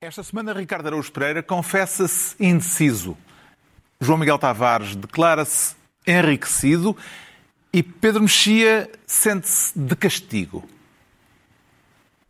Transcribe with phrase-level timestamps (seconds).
[0.00, 3.18] Esta semana, Ricardo Araújo Pereira confessa-se indeciso.
[4.00, 5.74] João Miguel Tavares declara-se
[6.06, 6.96] enriquecido
[7.72, 10.68] e Pedro Mexia sente-se de castigo.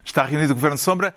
[0.03, 1.15] Está reunido o Governo de Sombra.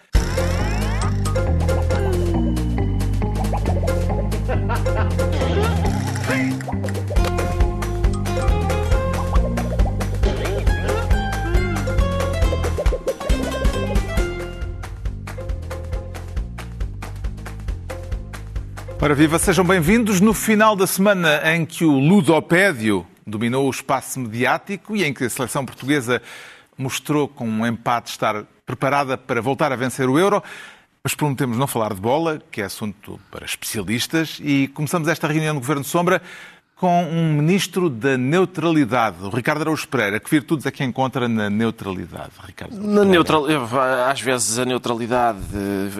[19.04, 24.20] Ora viva, sejam bem-vindos no final da semana em que o ludopédio dominou o espaço
[24.20, 26.22] mediático e em que a seleção portuguesa
[26.78, 30.44] mostrou com um empate estar preparada para voltar a vencer o Euro.
[31.04, 35.56] Mas prometemos não falar de bola, que é assunto para especialistas, e começamos esta reunião
[35.56, 36.22] do Governo de Sombra
[36.82, 40.20] com um ministro da neutralidade, o Ricardo Araújo Pereira.
[40.20, 42.76] Que virtudes é que encontra na neutralidade, Ricardo?
[42.76, 43.46] Na neutral...
[44.10, 45.40] Às vezes a neutralidade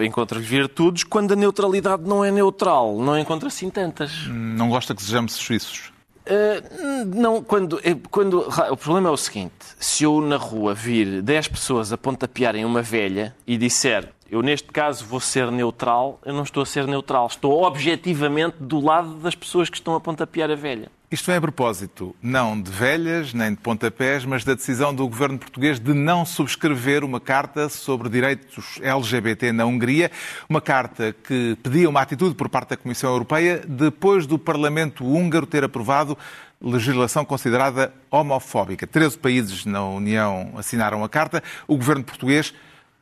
[0.04, 4.26] encontra virtudes, quando a neutralidade não é neutral, não encontra assim tantas.
[4.26, 5.92] Não gosta que sejamos suíços?
[6.26, 8.48] Uh, não, quando, eh, quando.
[8.70, 12.80] O problema é o seguinte: se eu na rua vir 10 pessoas a pontapearem uma
[12.80, 17.26] velha e disser eu neste caso vou ser neutral, eu não estou a ser neutral,
[17.26, 20.90] estou objetivamente do lado das pessoas que estão a pontapear a velha.
[21.10, 25.38] Isto é a propósito, não de velhas, nem de pontapés, mas da decisão do governo
[25.38, 30.10] português de não subscrever uma carta sobre direitos LGBT na Hungria,
[30.48, 35.44] uma carta que pedia uma atitude por parte da Comissão Europeia depois do Parlamento húngaro
[35.44, 36.16] ter aprovado
[36.58, 38.86] legislação considerada homofóbica.
[38.86, 42.54] Treze países na União assinaram a carta, o governo português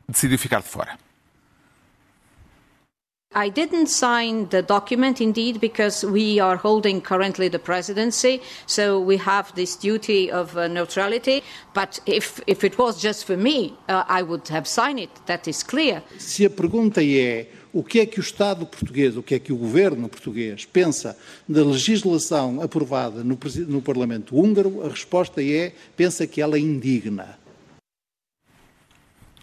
[0.09, 0.99] decidiu ficar de fora.
[3.33, 9.19] I didn't sign the document indeed because we are holding currently the presidency, so we
[9.19, 11.45] have this duty of uh, neutrality.
[11.73, 15.47] But if, if it was just for me, uh, I would have signed it, that
[15.47, 16.03] is clear.
[16.19, 19.53] Se a pergunta é o que é que o Estado português, o que é que
[19.53, 21.17] o governo português pensa
[21.49, 27.39] da legislação aprovada no, no Parlamento húngaro, a resposta é pensa que ela é indigna.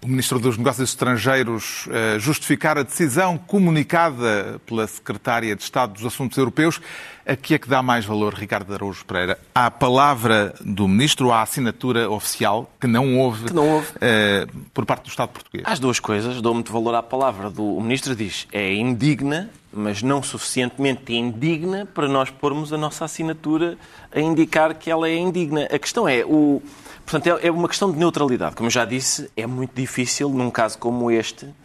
[0.07, 6.05] O Ministro dos Negócios Estrangeiros eh, justificar a decisão comunicada pela Secretária de Estado dos
[6.05, 6.79] Assuntos Europeus.
[7.25, 9.37] A que é que dá mais valor, Ricardo Araújo Pereira?
[9.53, 13.87] À palavra do Ministro ou à assinatura oficial, que não houve, que não houve.
[13.95, 15.65] Uh, por parte do Estado português?
[15.67, 16.41] As duas coisas.
[16.41, 18.15] Dou muito valor à palavra do o Ministro.
[18.15, 23.77] Diz é indigna, mas não suficientemente indigna para nós pormos a nossa assinatura
[24.09, 25.65] a indicar que ela é indigna.
[25.65, 26.61] A questão é, o,
[27.07, 28.53] Portanto, é, é uma questão de neutralidade.
[28.53, 31.55] Como já disse, é muito difícil, num caso como este, uh,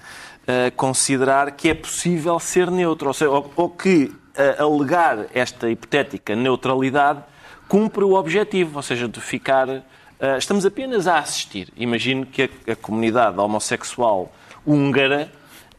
[0.77, 3.09] considerar que é possível ser neutro.
[3.09, 7.25] Ou, seja, ou, que uh, alegar esta hipotética neutralidade
[7.67, 9.69] cumpre o objetivo, ou seja, de ficar.
[9.69, 9.83] Uh,
[10.39, 11.73] estamos apenas a assistir.
[11.77, 14.33] Imagino que a, a comunidade homossexual
[14.65, 15.29] húngara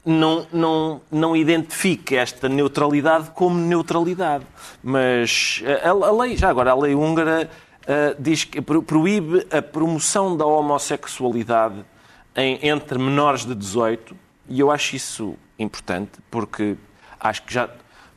[0.06, 4.46] não, não, não identifique esta neutralidade como neutralidade.
[4.84, 7.50] Mas a, a lei, já agora, a lei húngara
[7.84, 11.84] uh, diz que proíbe a promoção da homossexualidade
[12.36, 14.16] em, entre menores de 18
[14.50, 16.76] e eu acho isso importante porque
[17.20, 17.70] acho que já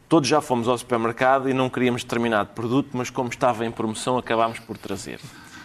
[0.09, 4.16] todos já fomos ao supermercado e não queríamos determinado produto, mas como estava em promoção
[4.16, 5.19] acabámos por trazer.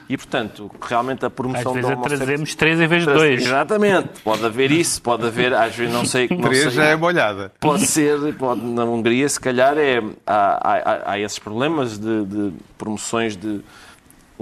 [0.09, 2.25] E, portanto, realmente a promoção às vezes da homossexualidade...
[2.25, 3.41] trazemos três em vez de dois.
[3.43, 4.21] Exatamente.
[4.21, 6.27] Pode haver isso, pode haver, às vezes, não sei...
[6.29, 7.53] Não três sei, já é molhada.
[7.61, 12.53] Pode ser, pode, na Hungria, se calhar, é, há, há, há esses problemas de, de
[12.77, 13.61] promoções de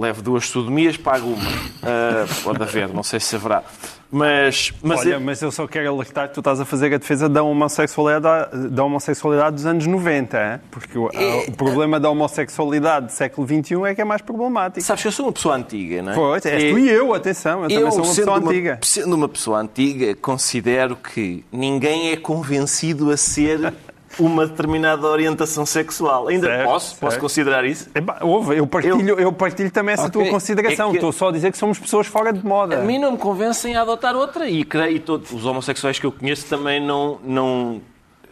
[0.00, 1.50] Levo duas sodomias, pago uma.
[1.50, 3.62] Uh, pode haver, não sei se haverá.
[4.10, 5.20] Mas, mas Olha, eu...
[5.20, 8.82] mas eu só quero alertar que tu estás a fazer a defesa da homossexualidade, da
[8.82, 10.60] homossexualidade dos anos 90, hein?
[10.70, 11.44] porque o, é...
[11.48, 14.80] o, problema da homossexualidade do século XXI é que é mais problemático.
[14.80, 16.14] Sabes que eu sou uma pessoa antiga, não é?
[16.14, 16.72] Pois, és e...
[16.72, 18.78] tu e eu, atenção, eu, eu também sou uma pessoa uma, antiga.
[18.82, 23.72] Sendo uma pessoa antiga, considero que ninguém é convencido a ser
[24.18, 26.28] uma determinada orientação sexual.
[26.28, 26.88] Ainda certo, posso?
[26.88, 27.00] Certo.
[27.00, 27.88] Posso considerar isso?
[27.94, 29.20] É, ouve, eu, partilho, eu...
[29.20, 30.22] eu partilho também essa okay.
[30.22, 30.88] tua consideração.
[30.88, 30.96] É que...
[30.96, 32.78] Estou só a dizer que somos pessoas fora de moda.
[32.78, 34.48] A mim não me convencem a adotar outra.
[34.48, 37.80] E, creio, e todos os homossexuais que eu conheço também não, não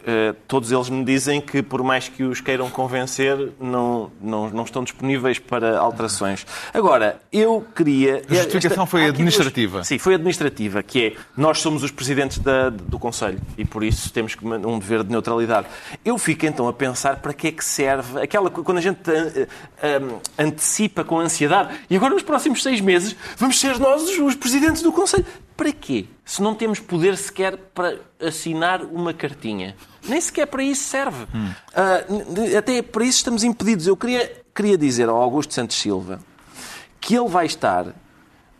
[0.09, 4.65] Uh, todos eles me dizem que, por mais que os queiram convencer, não, não, não
[4.65, 6.47] estão disponíveis para alterações.
[6.73, 8.23] Agora, eu queria.
[8.27, 9.85] A justificação esta, foi administrativa.
[9.85, 14.11] Sim, foi administrativa, que é nós somos os presidentes da, do Conselho e por isso
[14.11, 15.67] temos um dever de neutralidade.
[16.03, 18.49] Eu fico então a pensar para que é que serve aquela.
[18.49, 23.61] Quando a gente uh, uh, antecipa com ansiedade e agora nos próximos seis meses vamos
[23.61, 25.27] ser nós os, os presidentes do Conselho.
[25.59, 26.05] Para quê?
[26.25, 29.75] Se não temos poder sequer para assinar uma cartinha.
[30.09, 31.27] Nem sequer para isso serve.
[31.35, 31.51] Hum.
[31.51, 33.89] Uh, até para isso estamos impedidos.
[33.89, 36.21] Eu queria, queria dizer ao Augusto Santos Silva
[37.01, 37.93] que ele vai estar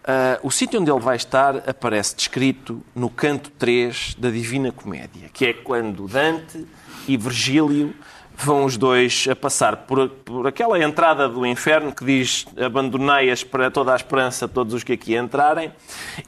[0.09, 5.29] Uh, o sítio onde ele vai estar aparece descrito no canto 3 da Divina Comédia,
[5.31, 6.67] que é quando Dante
[7.07, 7.95] e Virgílio
[8.41, 13.69] vão os dois a passar por, por aquela entrada do inferno que diz abandonai-as para
[13.69, 15.73] toda a esperança todos os que aqui entrarem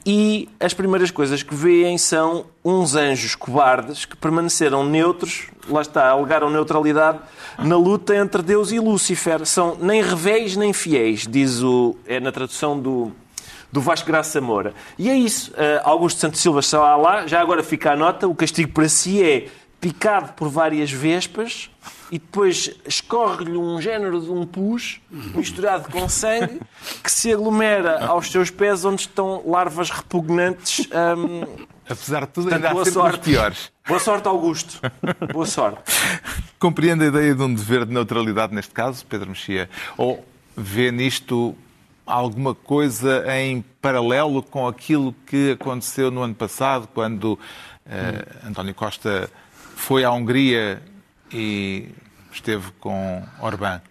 [0.05, 6.09] e as primeiras coisas que veem são uns anjos cobardes que permaneceram neutros, lá está,
[6.09, 7.19] alegaram neutralidade
[7.57, 9.45] na luta entre Deus e Lúcifer.
[9.45, 13.11] São nem revéis nem fiéis, diz o, é na tradução do,
[13.71, 14.73] do Vasco Graça Moura.
[14.97, 15.51] E é isso.
[15.51, 19.23] Uh, Augusto Santos Silva está lá, já agora fica a nota, o castigo para si
[19.23, 19.47] é
[19.79, 21.69] picado por várias vespas
[22.11, 26.59] e depois escorre-lhe um género de um pus misturado com sangue
[27.01, 30.87] que se aglomera aos seus pés onde estão larvas repugnantes.
[31.15, 31.65] Um...
[31.89, 33.19] Apesar de tudo, Portanto, ainda há sempre sorte.
[33.19, 33.71] os piores.
[33.87, 34.81] Boa sorte, Augusto.
[35.31, 35.81] Boa sorte.
[36.59, 39.69] Compreende a ideia de um dever de neutralidade neste caso, Pedro Mexia?
[39.97, 40.23] Ou
[40.55, 41.55] vê nisto
[42.05, 49.29] alguma coisa em paralelo com aquilo que aconteceu no ano passado, quando uh, António Costa
[49.75, 50.81] foi à Hungria
[51.31, 51.89] e
[52.31, 53.81] esteve com Orbán?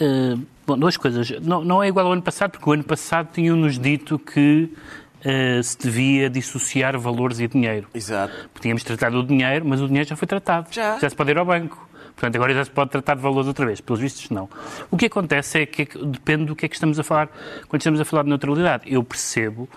[0.00, 1.30] Uh, bom, duas coisas.
[1.40, 4.72] Não, não, é igual ao ano passado, porque o ano passado tinham-nos dito que
[5.20, 7.88] uh, se devia dissociar valores e dinheiro.
[7.94, 8.32] Exato.
[8.52, 10.68] Porque tínhamos tratado o dinheiro, mas o dinheiro já foi tratado.
[10.70, 10.98] Já.
[10.98, 11.88] Já se pode ir ao banco.
[12.14, 13.80] Portanto, agora já se pode tratar de valores outra vez.
[13.80, 14.48] Pelos vistos, não.
[14.90, 17.28] O que acontece é que depende do que é que estamos a falar
[17.68, 18.92] quando estamos a falar de neutralidade.
[18.92, 19.68] Eu percebo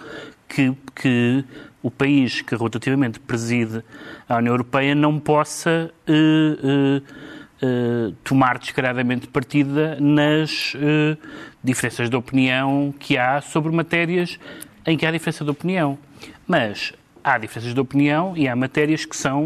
[0.50, 1.46] que, que
[1.84, 3.84] o país que rotativamente preside
[4.28, 7.04] a União Europeia não possa uh,
[7.62, 10.76] uh, uh, tomar descaradamente partida nas
[11.64, 14.40] diferenças de opinião que há sobre matérias
[14.86, 15.98] em que há diferença de opinião.
[16.48, 16.94] Mas
[17.24, 19.46] há diferenças de opinião e há matérias que são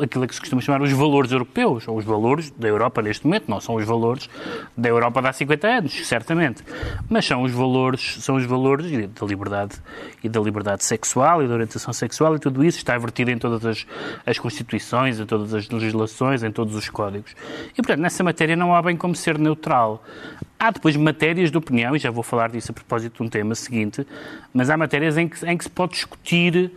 [0.00, 3.44] aquilo que se costuma chamar os valores europeus, ou os valores da Europa neste momento,
[3.48, 4.28] não são os valores
[4.76, 6.62] da Europa de há 50 anos, certamente,
[7.08, 9.76] mas são os valores, são os valores da liberdade
[10.22, 13.64] e da liberdade sexual e da orientação sexual e tudo isso está vertido em todas
[13.64, 13.86] as,
[14.26, 17.34] as constituições, em todas as legislações, em todos os códigos.
[17.72, 20.02] E, portanto, nessa matéria não há bem como ser neutral.
[20.58, 23.54] Há depois matérias de opinião, e já vou falar disso a propósito de um tema
[23.54, 24.06] seguinte,
[24.54, 26.70] mas há matérias em que, em que se pode discutir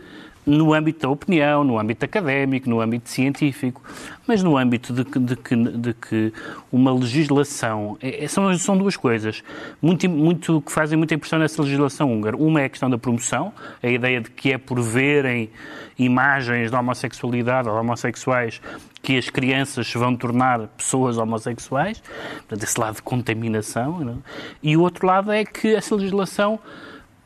[0.46, 3.82] no âmbito da opinião, no âmbito académico, no âmbito científico,
[4.26, 6.32] mas no âmbito de que, de que, de que
[6.70, 7.98] uma legislação.
[8.00, 9.42] É, é, são, são duas coisas
[9.82, 12.36] muito, muito, que fazem muita impressão nessa legislação húngara.
[12.36, 13.52] Uma é a questão da promoção,
[13.82, 15.50] a ideia de que é por verem
[15.98, 18.60] imagens de homossexualidade ou homossexuais
[19.02, 22.02] que as crianças se vão tornar pessoas homossexuais,
[22.38, 24.00] portanto, esse lado de contaminação.
[24.00, 24.12] Não?
[24.12, 24.16] É?
[24.62, 26.60] E o outro lado é que essa legislação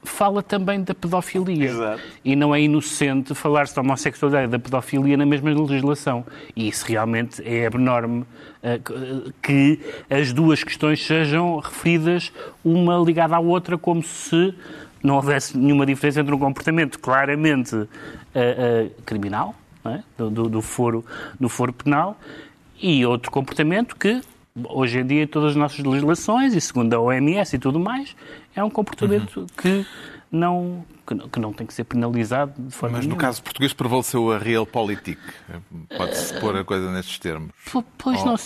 [0.03, 1.67] fala também da pedofilia.
[1.67, 2.03] Exato.
[2.25, 6.25] E não é inocente falar-se da homossexualidade e da pedofilia na mesma legislação.
[6.57, 12.33] E isso realmente é abnorme uh, que as duas questões sejam referidas
[12.65, 14.55] uma ligada à outra como se
[15.03, 19.55] não houvesse nenhuma diferença entre um comportamento claramente uh, uh, criminal,
[19.85, 20.03] é?
[20.17, 21.05] do, do, do, foro,
[21.39, 22.19] do foro penal,
[22.81, 24.21] e outro comportamento que
[24.69, 28.17] hoje em dia, em todas as nossas legislações, e segundo a OMS e tudo mais,
[28.55, 29.47] é um comportamento uhum.
[29.57, 29.87] que
[30.31, 30.85] não,
[31.33, 33.27] que não, tem que ser penalizado de forma Mas no nenhuma.
[33.27, 35.21] caso português prevaleceu a realpolitik.
[35.97, 37.51] Pode-se pôr a coisa nestes termos.
[37.99, 38.27] Pois, oh.
[38.27, 38.37] não,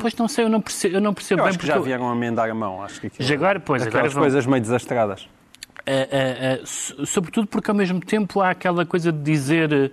[0.00, 1.50] pois não sei, eu não percebo, eu não percebo eu bem.
[1.50, 2.82] Acho que já vieram a amendar a mão.
[2.82, 5.28] Acho que já agora, pois, aquelas agora coisas meio desastradas.
[5.86, 9.92] Uh, uh, uh, sobretudo porque ao mesmo tempo há aquela coisa de dizer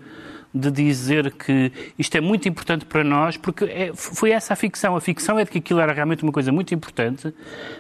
[0.54, 4.96] de dizer que isto é muito importante para nós, porque é, foi essa a ficção.
[4.96, 7.34] A ficção é de que aquilo era realmente uma coisa muito importante,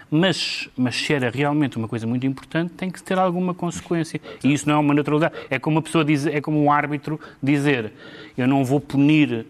[0.09, 4.19] mas, mas se era realmente uma coisa muito importante, tem que ter alguma consequência.
[4.43, 5.35] E isso não é uma naturalidade.
[5.49, 7.91] É como uma pessoa diz, é como um árbitro dizer:
[8.37, 9.45] eu não vou punir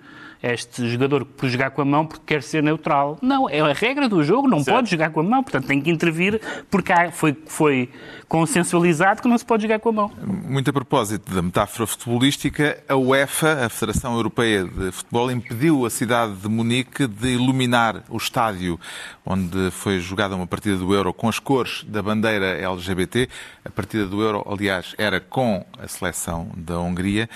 [0.51, 3.17] este jogador por jogar com a mão porque quer ser neutral.
[3.21, 4.75] Não, é a regra do jogo, não certo.
[4.75, 7.89] pode jogar com a mão, portanto tem que intervir porque há, foi, foi
[8.27, 10.11] consensualizado que não se pode jogar com a mão.
[10.21, 15.89] Muito a propósito da metáfora futebolística, a UEFA, a Federação Europeia de Futebol, impediu a
[15.89, 18.79] cidade de Munique de iluminar o estádio
[19.25, 23.29] onde foi jogada uma partida do Euro com as cores da bandeira LGBT.
[23.63, 27.29] A partida do Euro, aliás, era com a seleção da Hungria.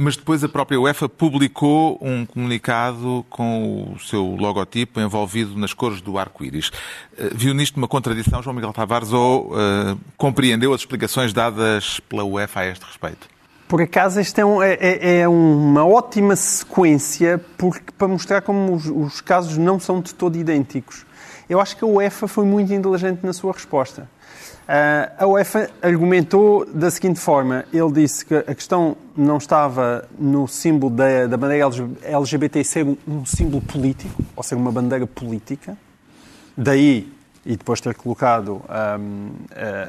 [0.00, 6.00] Mas depois a própria UEFA publicou um comunicado com o seu logotipo envolvido nas cores
[6.00, 6.70] do arco-íris.
[7.18, 12.24] Eh, viu nisto uma contradição, João Miguel Tavares, ou uh, compreendeu as explicações dadas pela
[12.24, 13.28] UEFA a este respeito?
[13.66, 18.74] Por acaso, esta é, um, é, é, é, uma ótima sequência porque, para mostrar como
[18.74, 21.04] os, os casos não são de todo idênticos.
[21.50, 24.08] Eu acho que a UEFA foi muito inteligente na sua resposta.
[24.68, 30.46] Uh, a UEFA argumentou da seguinte forma: ele disse que a questão não estava no
[30.46, 31.66] símbolo da, da bandeira
[32.02, 35.76] LGBT ser um, um símbolo político, ou ser uma bandeira política.
[36.54, 37.10] Daí
[37.48, 38.60] e depois ter colocado
[39.00, 39.30] hum,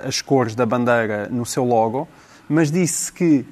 [0.07, 2.07] as cores da bandeira no seu logo,
[2.47, 3.45] mas disse que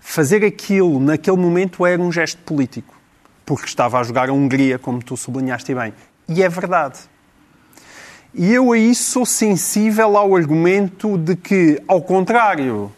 [0.00, 2.92] fazer aquilo naquele momento era um gesto político,
[3.44, 5.94] porque estava a jogar a Hungria, como tu sublinhaste bem.
[6.28, 6.98] E é verdade.
[8.34, 12.92] E eu aí sou sensível ao argumento de que, ao contrário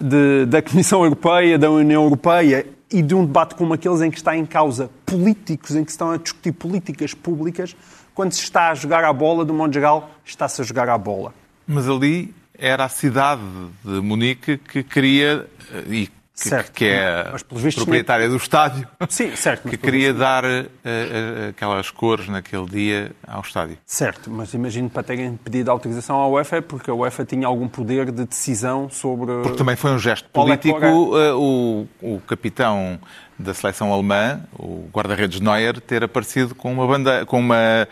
[0.00, 4.16] de, da Comissão Europeia, da União Europeia e de um debate como aqueles em que
[4.16, 7.76] está em causa políticos, em que estão a discutir políticas públicas,
[8.14, 11.32] quando se está a jogar a bola, do modo geral, está-se a jogar a bola.
[11.66, 13.42] Mas ali era a cidade
[13.84, 16.72] de Munique que queria, eh, e que, certo.
[16.72, 22.28] que é mas, proprietária do estádio, Sim, certo, que queria dar uh, uh, aquelas cores
[22.28, 23.78] naquele dia ao estádio.
[23.84, 27.68] Certo, mas imagino para terem pedido autorização à UEFA é porque a UEFA tinha algum
[27.68, 29.42] poder de decisão sobre...
[29.42, 30.78] Porque também foi um gesto político.
[30.78, 32.98] Uh, o, o capitão
[33.38, 37.88] da seleção alemã, o guarda-redes Neuer, ter aparecido com uma, banda, com uma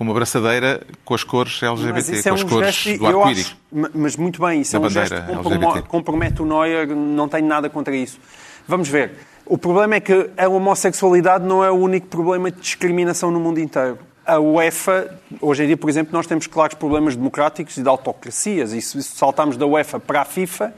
[0.00, 3.56] com uma braçadeira com as cores LGBT, com é as cores gesto, do arco-íris.
[3.70, 7.94] Mas muito bem, isso é um gesto que compromete o Neuer, não tenho nada contra
[7.94, 8.18] isso.
[8.66, 9.12] Vamos ver.
[9.44, 13.58] O problema é que a homossexualidade não é o único problema de discriminação no mundo
[13.58, 13.98] inteiro.
[14.24, 18.72] A UEFA, hoje em dia, por exemplo, nós temos claros problemas democráticos e de autocracias.
[18.72, 20.72] E se saltamos da UEFA para a FIFA,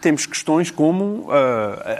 [0.00, 1.32] temos questões como uh,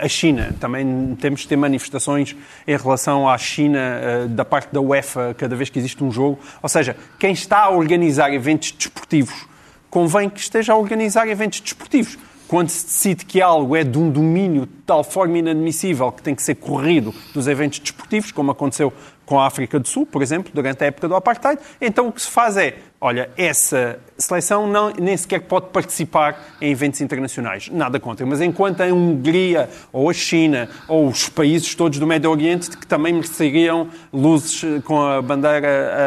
[0.00, 0.54] a China.
[0.60, 2.36] Também temos de ter manifestações
[2.66, 6.38] em relação à China uh, da parte da UEFA cada vez que existe um jogo.
[6.62, 9.46] Ou seja, quem está a organizar eventos desportivos
[9.94, 12.18] convém que esteja a organizar eventos desportivos.
[12.48, 16.34] Quando se decide que algo é de um domínio de tal forma inadmissível que tem
[16.34, 18.92] que ser corrido dos eventos desportivos, como aconteceu
[19.24, 22.20] com a África do Sul, por exemplo, durante a época do Apartheid, então o que
[22.20, 27.68] se faz é olha, essa seleção não, nem sequer pode participar em eventos internacionais.
[27.68, 28.24] Nada contra.
[28.24, 32.86] Mas enquanto a Hungria, ou a China, ou os países todos do Médio Oriente, que
[32.86, 35.66] também mereceriam luzes eh, com a bandeira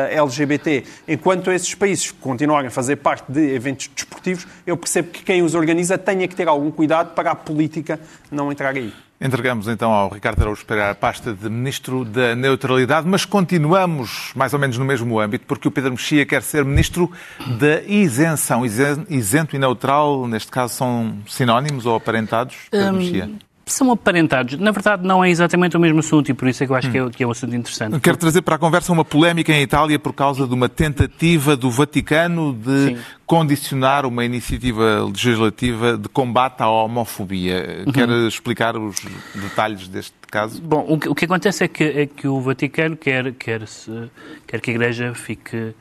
[0.10, 5.22] eh, LGBT, enquanto esses países continuarem a fazer parte de eventos desportivos, eu percebo que
[5.22, 8.00] quem os organiza tenha que ter algum cuidado para a política
[8.32, 8.92] não entrar aí.
[9.20, 14.54] Entregamos então ao Ricardo Araújo Pereira a pasta de Ministro da Neutralidade, mas continuamos mais
[14.54, 17.12] ou menos no mesmo âmbito, porque o Pedro Mexia quer ser Ministro
[17.60, 18.64] da Isenção.
[18.64, 23.32] Isento e neutral, neste caso, são sinónimos ou aparentados, Pedro um, Mexia?
[23.74, 24.58] São aparentados.
[24.60, 26.88] Na verdade, não é exatamente o mesmo assunto e por isso é que eu acho
[26.88, 26.92] hum.
[26.92, 28.00] que, é, que, é, um assunto interessante.
[28.00, 31.70] Quero trazer para a conversa uma polémica em Itália por causa de uma tentativa do
[31.70, 32.98] Vaticano de Sim.
[33.26, 37.84] condicionar uma iniciativa legislativa de combate à homofobia.
[37.86, 37.92] Uhum.
[37.92, 38.98] Quer explicar os
[39.36, 40.62] detalhes deste caso?
[40.62, 44.10] Bom, o que, o que acontece é que, é que, o Vaticano quer, quer, se,
[44.46, 45.74] quer que a Igreja fique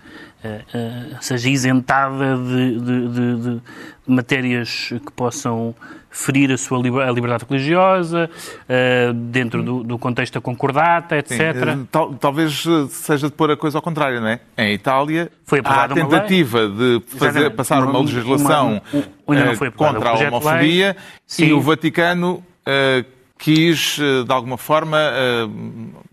[0.47, 3.61] Uh, seja isentada de, de, de, de,
[4.07, 5.75] matérias que possam
[6.09, 11.39] ferir a sua a liberdade religiosa, uh, dentro do, do, contexto da concordata, etc.
[11.39, 14.41] Sim, tal, talvez seja de pôr a coisa ao contrário, não é?
[14.57, 18.81] Em Itália, foi há a tentativa de fazer, passar uma, legislação
[19.27, 20.97] uma, uma, contra a homofobia
[21.39, 22.45] e o Vaticano
[23.39, 25.47] quis, eh, de alguma forma, eh,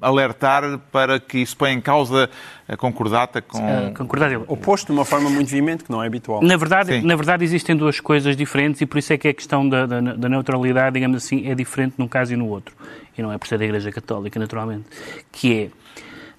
[0.01, 2.29] alertar para que isso põe em causa
[2.67, 3.57] a concordata com...
[3.59, 4.43] A concordata.
[4.47, 6.41] Oposto de uma forma muito veemente, que não é habitual.
[6.41, 9.67] Na verdade, na verdade, existem duas coisas diferentes e por isso é que a questão
[9.67, 12.75] da, da, da neutralidade, digamos assim, é diferente num caso e no outro.
[13.17, 14.85] E não é por ser da Igreja Católica, naturalmente.
[15.31, 15.71] Que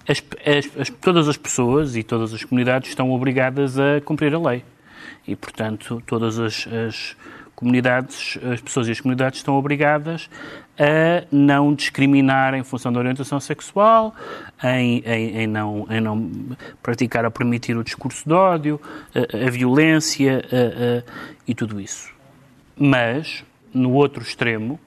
[0.07, 4.33] é, as, as, as, todas as pessoas e todas as comunidades estão obrigadas a cumprir
[4.35, 4.63] a lei.
[5.27, 7.15] E, portanto, todas as, as
[7.55, 10.29] comunidades, as pessoas e as comunidades estão obrigadas
[10.77, 14.13] a não discriminar em função da orientação sexual,
[14.63, 16.31] em, em, em não, em não
[16.83, 18.79] praticar ou permitir o discurso de ódio,
[19.13, 21.11] a, a violência a, a,
[21.47, 22.11] e tudo isso.
[22.77, 23.43] Mas,
[23.73, 24.79] no outro extremo,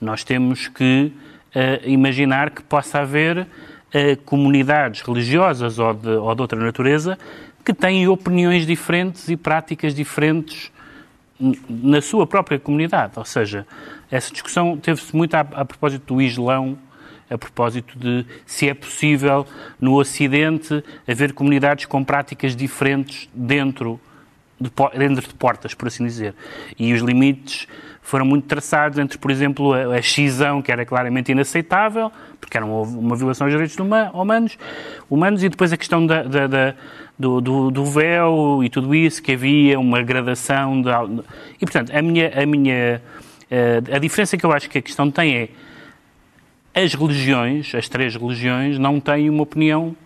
[0.00, 1.12] nós temos que
[1.84, 3.46] imaginar que possa haver
[4.24, 7.18] comunidades religiosas ou de, ou de outra natureza
[7.64, 10.70] que têm opiniões diferentes e práticas diferentes
[11.68, 13.12] na sua própria comunidade.
[13.16, 13.66] Ou seja,
[14.10, 16.78] essa discussão teve-se muito a, a, propósito do Islão,
[17.30, 19.46] a propósito de se é possível
[19.80, 24.00] no Ocidente haver comunidades com práticas diferentes dentro
[24.60, 26.34] de, dentro de portas, por assim dizer.
[26.78, 27.66] E os limites
[28.02, 32.10] foram muito traçados entre, por exemplo, a, a xisão, que era claramente inaceitável,
[32.40, 34.58] porque era uma, uma violação aos direitos humanos,
[35.10, 36.74] humanos, e depois a questão da, da, da
[37.18, 40.80] do, do, do, véu e tudo isso, que havia uma gradação.
[40.80, 40.90] De...
[41.60, 43.02] E, portanto, a minha, a minha.
[43.50, 45.48] Eh, a diferença que eu acho que a questão tem é.
[46.74, 49.96] As religiões, as três religiões, não têm uma opinião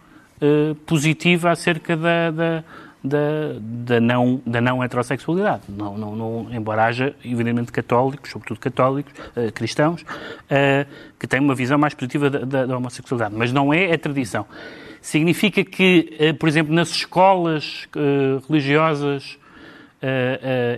[0.41, 2.65] uh, positiva acerca da, da,
[3.05, 3.19] da,
[3.59, 5.63] da, não, da não heterossexualidade.
[5.69, 10.87] Não, não, não, embora haja, evidentemente, católicos, sobretudo católicos, uh, cristãos, uh,
[11.19, 13.35] que têm uma visão mais positiva da, da, da, homossexualidade.
[13.37, 14.47] Mas não é a tradição.
[15.01, 17.89] Significa que, uh, por exemplo, nas escolas
[18.49, 19.39] religiosas,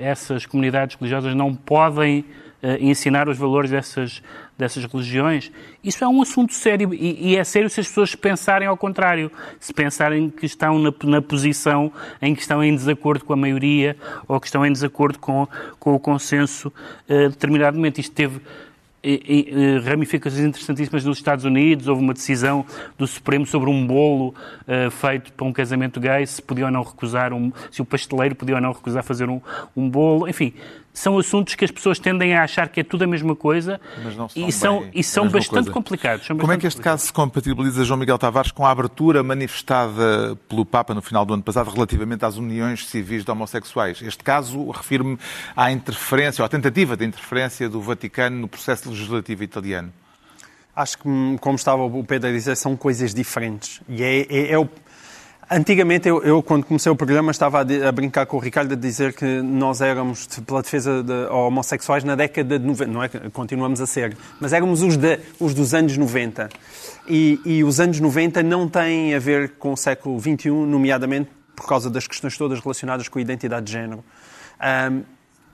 [0.03, 2.27] essas comunidades religiosas não podem
[2.81, 4.23] ensinar os valores dessas,
[4.57, 5.53] dessas religiões,
[5.83, 9.31] isso é um assunto sério e, e, é sério se as pessoas pensarem ao contrário,
[9.61, 11.93] se pensarem que estão na, na, posição
[12.23, 15.47] em que estão em desacordo com a maioria ou que estão em desacordo com,
[15.79, 18.01] com o consenso uh, determinadamente.
[18.01, 18.41] Isto teve
[19.85, 21.87] ramificações interessantíssimas nos Estados Unidos.
[21.87, 22.65] Houve uma decisão
[22.97, 26.83] do Supremo sobre um bolo uh, feito para um casamento gay, se podia ou não
[26.83, 29.41] recusar, um, se o pasteleiro podia ou não recusar fazer um,
[29.77, 30.27] um bolo.
[30.27, 30.55] Enfim,
[30.95, 33.81] são assuntos que as pessoas tendem a achar que é tudo a mesma coisa
[34.37, 35.71] e são, e são bastante coisa.
[35.73, 36.25] complicados.
[36.25, 39.21] São Como bastante é que este caso se compatibiliza, João Miguel Tavares, com a abertura
[39.25, 44.01] manifestada pelo Papa no final do ano passado relativamente às uniões civis de homossexuais?
[44.01, 45.19] Este caso refere-me
[45.57, 49.93] à interferência, ou à tentativa de interferência do Vaticano no processo legislativo italiano.
[50.77, 53.81] Acho que, como estava o Pedro a dizer, são coisas diferentes.
[53.89, 54.69] E é, é, é o
[55.51, 58.77] Antigamente, eu, eu, quando comecei o programa, estava a, a, brincar com o Ricardo a
[58.77, 62.91] dizer que nós éramos pela defesa de homossexuais na década de 90.
[62.91, 66.49] Não é continuamos a ser, mas éramos os, de, os dos anos 90.
[67.07, 71.67] E, e, os anos 90 não têm a ver com o século XXI, nomeadamente por
[71.67, 74.03] causa das questões todas relacionadas com a identidade de género.
[74.91, 75.03] Um,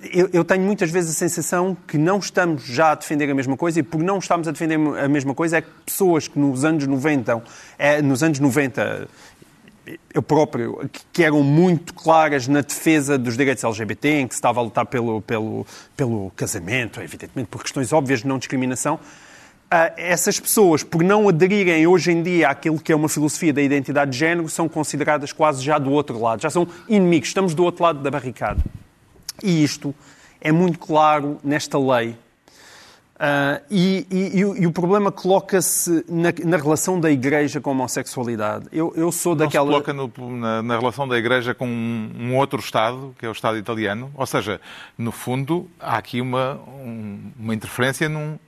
[0.03, 3.55] eu, eu, tenho muitas vezes a sensação que não estamos já a defender a mesma
[3.55, 6.65] coisa e por não estarmos a defender a mesma coisa é que pessoas que nos
[6.65, 7.43] anos 90,
[7.79, 9.09] é, nos anos 90
[10.13, 14.61] eu próprio, que eram muito claras na defesa dos direitos LGBT, em que se estava
[14.61, 18.99] a lutar pelo, pelo, pelo casamento, evidentemente por questões óbvias de não discriminação,
[19.73, 23.63] Uh, essas pessoas, por não aderirem hoje em dia àquilo que é uma filosofia da
[23.63, 27.63] identidade de género, são consideradas quase já do outro lado, já são inimigos, estamos do
[27.63, 28.61] outro lado da barricada.
[29.41, 29.95] E isto
[30.41, 32.17] é muito claro nesta lei
[33.21, 38.65] Uh, e, e, e, o problema coloca-se na, na, relação da Igreja com a homossexualidade.
[38.73, 39.67] Eu, eu sou Não daquela.
[39.67, 43.29] Se coloca no, na, na, relação da Igreja com um, um, outro Estado, que é
[43.29, 44.11] o Estado italiano.
[44.15, 44.59] Ou seja,
[44.97, 48.39] no fundo, há aqui uma, um, uma interferência num,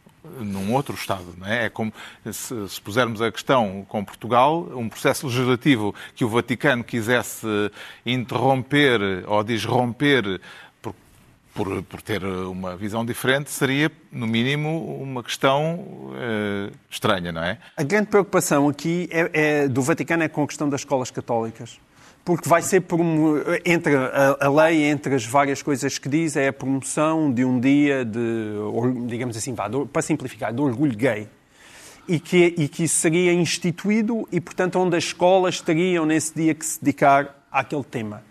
[0.41, 1.35] num outro Estado.
[1.37, 1.67] Não é?
[1.67, 1.93] é como
[2.31, 7.47] se, se pusermos a questão com Portugal, um processo legislativo que o Vaticano quisesse
[8.07, 10.41] interromper ou disromper
[11.55, 17.59] por, por ter uma visão diferente, seria, no mínimo, uma questão uh, estranha, não é?
[17.77, 21.79] A grande preocupação aqui é, é, do Vaticano é com a questão das escolas católicas.
[22.25, 22.85] Porque vai ser,
[23.65, 28.05] entre a, lei, entre as várias coisas que diz, é a promoção de um dia
[28.05, 28.55] de,
[29.09, 31.29] digamos assim, para simplificar, de orgulho gay.
[32.07, 36.55] E que, e que isso seria instituído e, portanto, onde as escolas teriam nesse dia
[36.55, 38.23] que se dedicar àquele tema.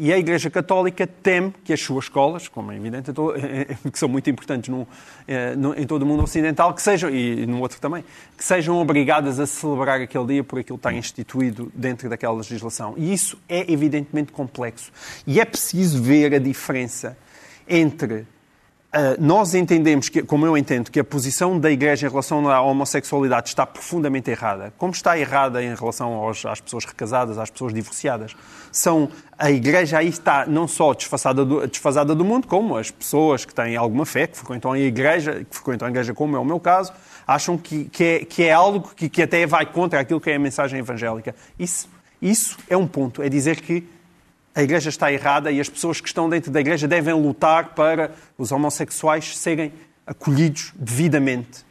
[0.00, 3.10] E a Igreja Católica teme que as suas escolas, como é evidente,
[3.92, 4.86] que são muito importantes no,
[5.26, 8.04] eh, em todo o mundo ocidental, que sejam, e no outro também,
[8.36, 12.94] que sejam obrigadas a celebrar aquele dia por aquilo que está instituído dentro daquela legislação.
[12.96, 14.92] E isso é evidentemente complexo.
[15.26, 17.18] E é preciso ver a diferença
[17.68, 18.24] entre
[19.18, 23.48] nós entendemos, que, como eu entendo, que a posição da Igreja em relação à homossexualidade
[23.48, 28.34] está profundamente errada, como está errada em relação aos, às pessoas recasadas, às pessoas divorciadas.
[28.72, 33.44] São, a Igreja aí está não só desfasada do, desfasada do mundo, como as pessoas
[33.44, 36.44] que têm alguma fé, que frequentam a Igreja, que frequentam a Igreja, como é o
[36.44, 36.90] meu caso,
[37.26, 40.36] acham que, que, é, que é algo que, que até vai contra aquilo que é
[40.36, 41.34] a mensagem evangélica.
[41.58, 41.90] Isso,
[42.22, 43.86] isso é um ponto, é dizer que
[44.58, 48.10] a Igreja está errada e as pessoas que estão dentro da Igreja devem lutar para
[48.36, 49.72] os homossexuais serem
[50.04, 51.64] acolhidos devidamente.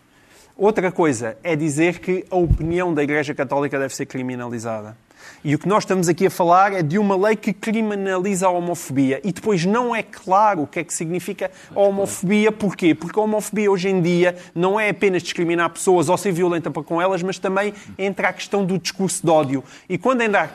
[0.56, 4.96] Outra coisa é dizer que a opinião da Igreja Católica deve ser criminalizada.
[5.44, 8.50] E o que nós estamos aqui a falar é de uma lei que criminaliza a
[8.50, 9.22] homofobia.
[9.24, 12.52] E depois não é claro o que é que significa a homofobia.
[12.52, 12.96] Porquê?
[12.96, 16.84] Porque a homofobia hoje em dia não é apenas discriminar pessoas ou ser violenta para
[16.84, 19.64] com elas, mas também entra a questão do discurso de ódio.
[19.88, 20.50] E quando entra a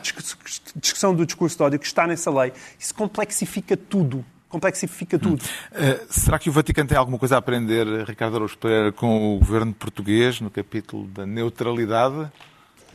[0.77, 5.43] discussão do discurso de ódio que está nessa lei, isso complexifica tudo complexifica tudo.
[5.43, 5.77] Hum.
[5.79, 9.39] Uh, será que o Vaticano tem alguma coisa a aprender, Ricardo Araújo Pereira, com o
[9.39, 12.31] governo português no capítulo da neutralidade?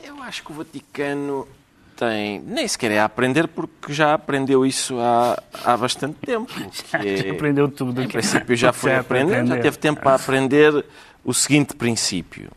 [0.03, 1.47] Eu acho que o Vaticano
[1.97, 2.39] tem.
[2.41, 6.51] Nem sequer é a aprender, porque já aprendeu isso há, há bastante tempo.
[6.93, 8.01] É, já aprendeu tudo.
[8.01, 10.85] Em princípio, já foi aprender, aprender, já teve tempo para aprender
[11.23, 12.51] o seguinte princípio: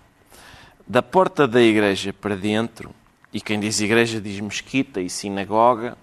[0.86, 2.90] da porta da igreja para dentro,
[3.32, 5.96] e quem diz igreja diz mesquita e sinagoga,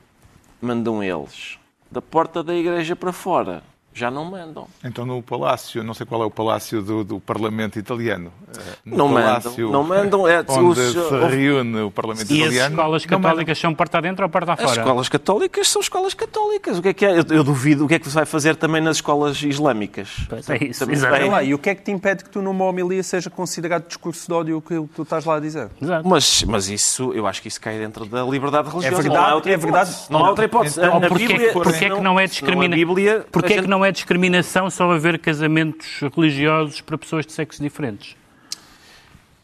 [0.61, 1.57] mandam eles.
[1.89, 3.63] Da porta da igreja para fora,
[3.97, 4.67] já não mandam.
[4.83, 8.31] Então no palácio, não sei qual é o palácio do, do Parlamento italiano.
[8.57, 12.47] eh, no Não mandam, não mandam, é- onde os- se reúne o Parlamento E as
[12.47, 12.75] italiano.
[12.75, 13.29] escolas não mandam.
[13.29, 14.81] católicas são porta dentro ou porta As fora?
[14.81, 16.77] escolas católicas são escolas católicas.
[16.77, 17.19] O que é que é?
[17.19, 20.09] Eu, eu duvido o que é que se vai fazer também nas escolas islâmicas.
[20.29, 22.65] Pois é isso, Olha lá, e o que é que te impede que tu numa
[22.65, 25.69] homilia seja considerado discurso de ódio aquilo que tu estás lá a dizer?
[25.81, 26.07] Exato.
[26.07, 29.01] Mas, mas isso, eu acho que isso cai dentro da liberdade religiosa.
[29.01, 29.89] verdade, não há outra é verdade.
[29.89, 30.11] hipótese.
[30.11, 30.79] Não há outra hipótese.
[30.79, 32.75] Então, Na Ou porquê, Bíblia, porquê senão- que não é senão a discrimina...
[32.75, 37.59] Bíblia, porquê a que não é discriminação só haver casamentos religiosos para pessoas de sexos
[37.61, 38.15] diferentes?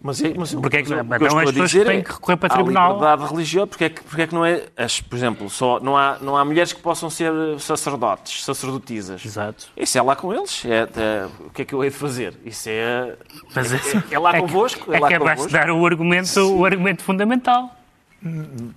[0.06, 2.00] Mas, é, mas Porque é que- mas o então eu estou as a pessoas têm
[2.00, 2.94] é, que recorrer para tribunal.
[2.96, 5.96] liberdade religiosa, porque é que, porque é que não é, as, por exemplo, só, não,
[5.98, 9.24] há, não há mulheres que possam ser sacerdotes, sacerdotisas.
[9.26, 9.68] Exato.
[9.78, 10.62] Isso é lá com eles.
[10.66, 12.34] É, é, o que é que eu hei de fazer?
[12.44, 13.16] Isso é,
[13.56, 14.92] Mas é, é- é lá é que- convosco.
[14.92, 15.50] É, É lá que convosco.
[15.50, 17.74] dar o argumento, o argumento fundamental.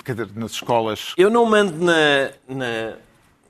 [0.04, 1.12] Quer dizer, nas escolas.
[1.16, 2.92] Eu não mando na, na-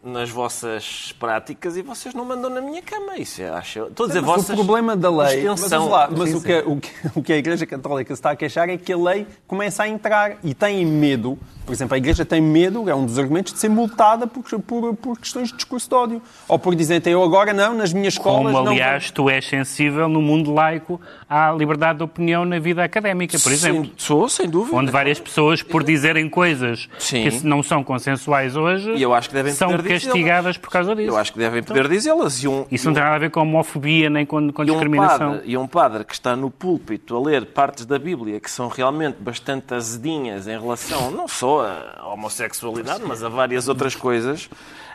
[0.07, 3.16] nas vossas práticas e vocês não mandam na minha cama.
[3.19, 3.81] Isso é, acho.
[3.87, 4.51] Estou a dizer, Mas vossas.
[4.51, 5.45] o problema da lei.
[5.45, 5.83] Mas, extensão.
[5.83, 8.31] ouve lá, mas Sim, o, que, o, que, o que a Igreja Católica se está
[8.31, 11.38] a queixar é que a lei começa a entrar e tem medo.
[11.66, 14.95] Por exemplo, a Igreja tem medo, é um dos argumentos, de ser multada por, por,
[14.95, 16.23] por questões de discurso de ódio.
[16.47, 18.53] Ou por dizerem, eu agora não, nas minhas escolas.
[18.53, 22.85] Como, não aliás, tu és sensível no mundo laico à liberdade de opinião na vida
[22.85, 23.85] académica, por exemplo.
[23.87, 24.77] Sim, sou, sem dúvida.
[24.77, 27.29] Onde várias pessoas, por dizerem coisas Sim.
[27.29, 29.71] que não são consensuais hoje, E eu acho que devem são.
[30.05, 31.09] Castigadas por causa disso.
[31.11, 32.43] Eu acho que devem poder dizê-las.
[32.43, 34.71] E um, Isso não um- tem nada a ver com homofobia nem com, com e
[34.71, 35.33] um, discriminação.
[35.33, 38.69] padre, e um padre que está no púlpito a ler partes da Bíblia que são
[38.69, 44.49] realmente bastante azedinhas em relação não só à homossexualidade, mas a várias outras coisas.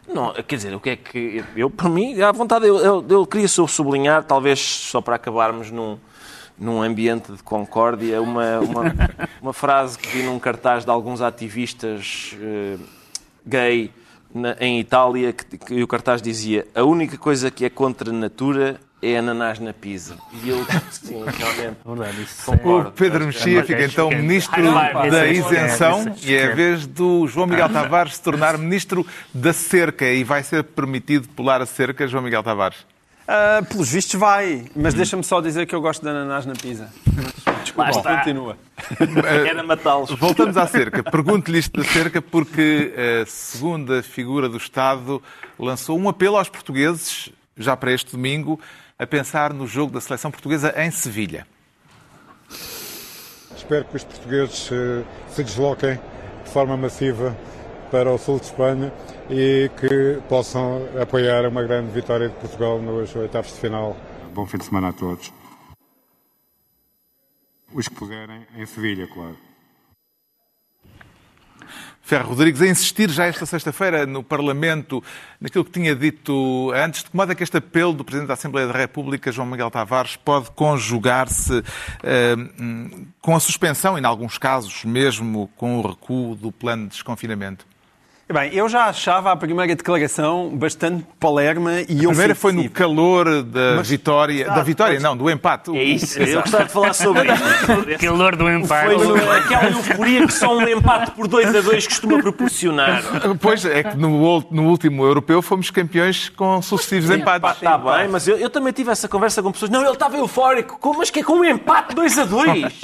[0.07, 1.43] Não, quer dizer, o que é que.
[1.55, 5.69] Eu, por mim, à vontade, eu, eu, eu queria só sublinhar, talvez só para acabarmos
[5.69, 5.97] num,
[6.57, 8.83] num ambiente de concórdia, uma, uma,
[9.41, 12.77] uma frase que vi num cartaz de alguns ativistas eh,
[13.45, 13.91] gay
[14.33, 18.13] na- em Itália, que, que o cartaz dizia: A única coisa que é contra a
[18.13, 20.15] natura é ananás na pizza.
[20.43, 21.77] E eu, sim, realmente.
[21.85, 22.89] Verdade, isso Concordo.
[22.89, 26.85] O Pedro Mexia fica então ministro Ah, da é isenção é e é a vez
[26.85, 31.65] do João Miguel Tavares se tornar ministro da cerca e vai ser permitido pular a
[31.65, 32.77] cerca, João Miguel Tavares.
[33.27, 36.87] Ah, pelos vistos vai, mas deixa-me só dizer que eu gosto de ananás na pizza.
[37.75, 38.17] Lá está.
[38.17, 38.57] Continua.
[39.47, 40.11] Era matá-los.
[40.11, 41.03] Voltamos à cerca.
[41.03, 45.21] Pergunto-lhe isto da cerca porque a segunda figura do Estado
[45.57, 48.59] lançou um apelo aos portugueses, já para este domingo,
[48.97, 51.45] a pensar no jogo da seleção portuguesa em Sevilha.
[53.55, 55.99] Espero que os portugueses eh, se desloquem
[56.43, 57.37] de forma massiva
[57.91, 58.91] para o sul de Espanha
[59.29, 63.95] e que possam apoiar uma grande vitória de Portugal nos oitavos de final.
[64.33, 65.40] Bom fim de semana a todos.
[67.73, 69.37] Os que puderem, em Sevilha, claro.
[72.01, 75.01] Ferro Rodrigues a insistir já esta sexta-feira no Parlamento
[75.39, 78.33] naquilo que tinha dito antes, de que modo é que este apelo do Presidente da
[78.33, 81.63] Assembleia da República, João Miguel Tavares, pode conjugar-se
[82.03, 82.35] eh,
[83.21, 87.70] com a suspensão, e, em alguns casos, mesmo com o recuo do plano de desconfinamento?
[88.33, 93.43] Bem, eu já achava a primeira declaração bastante palerma e A primeira foi no calor
[93.43, 95.75] da vitória, da vitória, não, do empate.
[95.77, 96.17] É isso.
[96.19, 97.99] Eu gostava de falar sobre isso.
[97.99, 98.95] Calor do empate.
[98.95, 103.03] Foi no- aquela euforia que só um empate por 2 a 2 costuma proporcionar.
[103.39, 107.57] Pois é que no, no último europeu fomos campeões com sucessivos empates.
[107.57, 109.69] Está bem, mas eu, eu também tive essa conversa com pessoas.
[109.71, 110.77] Não, ele estava eufórico.
[110.79, 112.81] Como, mas que é com um empate 2 a 2?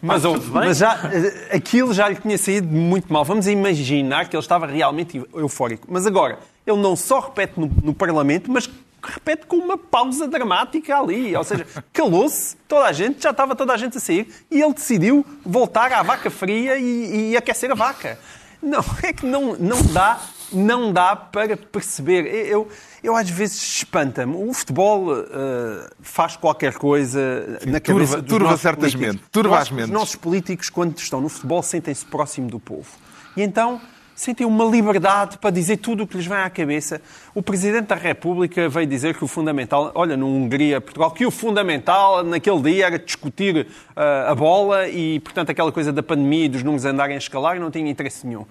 [0.00, 3.24] Mas, mas já, eh, aquilo já lhe tinha saído muito mal.
[3.24, 5.86] Vamos imaginar que ele estava realmente eufórico.
[5.90, 8.68] Mas agora, ele não só repete no, no Parlamento, mas
[9.02, 11.34] repete com uma pausa dramática ali.
[11.36, 14.72] Ou seja, calou-se toda a gente, já estava toda a gente a sair, e ele
[14.74, 18.18] decidiu voltar à vaca fria e, e aquecer a vaca.
[18.62, 20.20] Não, é que não, não dá.
[20.54, 22.26] Não dá para perceber.
[22.26, 22.68] Eu,
[23.02, 24.36] eu às vezes espanta-me.
[24.36, 29.28] O futebol eh, faz qualquer coisa na cabeça turva- dos turva nossos certas políticos.
[29.32, 29.84] turva mentes.
[29.84, 32.86] Os nossos políticos, quando estão no futebol, sentem-se próximo do povo.
[33.34, 33.80] E então
[34.14, 37.00] sentem uma liberdade para dizer tudo o que lhes vem à cabeça.
[37.34, 41.30] O Presidente da República veio dizer que o fundamental, olha, no Hungria, Portugal, que o
[41.30, 46.48] fundamental naquele dia era discutir ah, a bola e, portanto, aquela coisa da pandemia e
[46.48, 48.44] dos números andarem a escalar não tinha interesse nenhum.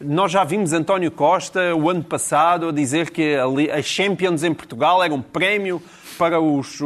[0.00, 5.02] Nós já vimos António Costa, o ano passado, a dizer que a Champions em Portugal
[5.02, 5.82] era um prémio
[6.16, 6.78] para os,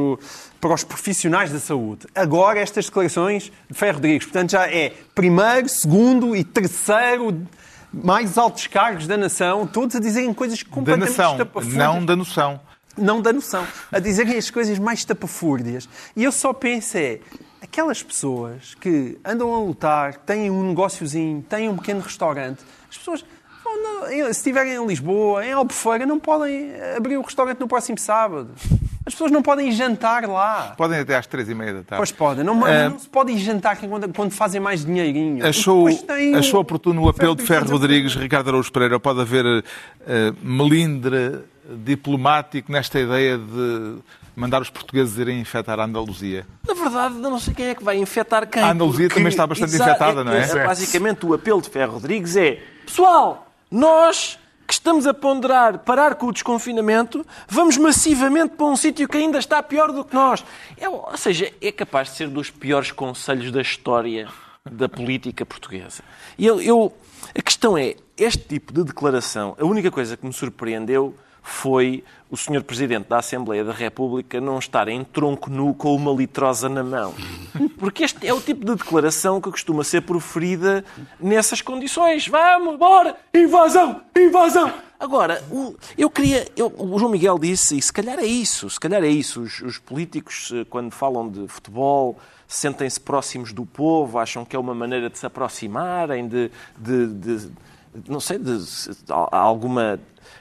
[0.58, 2.06] para os profissionais da saúde.
[2.14, 7.46] Agora, estas declarações de Ferro Rodrigues, portanto, já é primeiro, segundo e terceiro
[7.92, 12.16] mais altos cargos da nação, todos a dizerem coisas Da completamente nação, estapafúrdias não da
[12.16, 12.60] noção.
[12.96, 15.88] não da noção, a dizerem as coisas mais estapafúrdias.
[16.16, 17.20] E eu só penso é,
[17.60, 23.24] aquelas pessoas que andam a lutar, têm um negóciozinho, têm um pequeno restaurante, as pessoas
[23.76, 27.98] Não, não, se estiverem em Lisboa, em Albufeira, não podem abrir o restaurante no próximo
[27.98, 28.50] sábado.
[29.04, 30.74] As pessoas não podem jantar lá.
[30.76, 31.96] Podem até às três e meia da tarde.
[31.96, 32.44] Pois podem.
[32.44, 35.44] Não, uh, não se pode ir jantar quando, quando fazem mais dinheirinho.
[35.44, 35.88] Achou,
[36.36, 39.00] achou oportuno o apelo de Ferro Rodrigues, Ricardo Araújo Pereira.
[39.00, 39.62] Pode haver uh,
[40.40, 41.40] melindre
[41.84, 43.96] diplomático nesta ideia de
[44.36, 46.46] mandar os portugueses irem infectar a Andaluzia?
[46.66, 48.62] Na verdade, não sei quem é que vai infectar quem.
[48.62, 49.20] A Andaluzia porque...
[49.20, 50.42] também está bastante infectada, não é?
[50.42, 50.66] é?
[50.66, 56.26] Basicamente, o apelo de Ferro Rodrigues é: pessoal, nós que estamos a ponderar parar com
[56.26, 60.44] o desconfinamento, vamos massivamente para um sítio que ainda está pior do que nós.
[60.78, 64.28] É, ou seja, é capaz de ser dos piores conselhos da história
[64.70, 66.02] da política portuguesa.
[66.38, 66.92] E eu, eu,
[67.36, 72.36] a questão é, este tipo de declaração, a única coisa que me surpreendeu foi o
[72.36, 72.62] Sr.
[72.62, 77.14] Presidente da Assembleia da República não estar em tronco nu com uma litrosa na mão.
[77.82, 80.84] Porque este é o tipo de declaração que costuma ser proferida
[81.18, 82.28] nessas condições.
[82.28, 83.16] Vamos, bora!
[83.34, 84.02] Invasão!
[84.16, 84.72] Invasão!
[85.00, 85.42] Agora,
[85.98, 86.46] eu queria.
[86.56, 89.42] Eu, o João Miguel disse, e se calhar é isso, se calhar é isso.
[89.42, 94.58] Os, os políticos, eh, quando falam de futebol, sentem-se próximos do povo, acham que é
[94.60, 97.50] uma maneira de se aproximarem, de, de, de
[98.06, 98.60] não sei, de,
[99.08, 99.98] alguma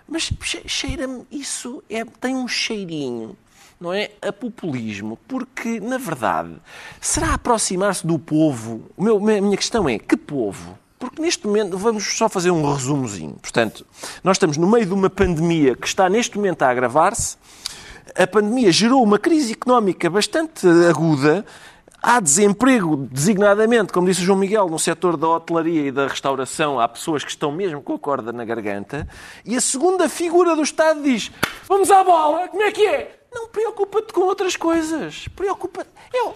[0.08, 0.32] mas
[0.68, 3.36] cheira-me, isso é, tem um cheirinho,
[3.82, 4.12] não é?
[4.22, 6.56] A populismo, porque, na verdade,
[7.02, 8.84] será aproximar-se do povo?
[8.98, 10.78] Meu, a minha questão é: que povo?
[11.00, 13.36] Porque neste momento, vamos só fazer um resumozinho.
[13.42, 13.86] Portanto,
[14.24, 17.38] nós estamos no meio de uma pandemia que está neste momento a agravar-se.
[18.16, 21.44] A pandemia gerou uma crise económica bastante aguda
[22.04, 26.80] Há desemprego, designadamente, como disse o João Miguel, no setor da hotelaria e da restauração,
[26.80, 29.08] há pessoas que estão mesmo com a corda na garganta.
[29.46, 31.32] E a segunda figura do Estado diz:
[31.68, 33.21] Vamos à bola, como é que é?
[33.32, 35.28] Não preocupa-te com outras coisas.
[35.30, 35.90] Preocupa-te.
[36.14, 36.36] Eu.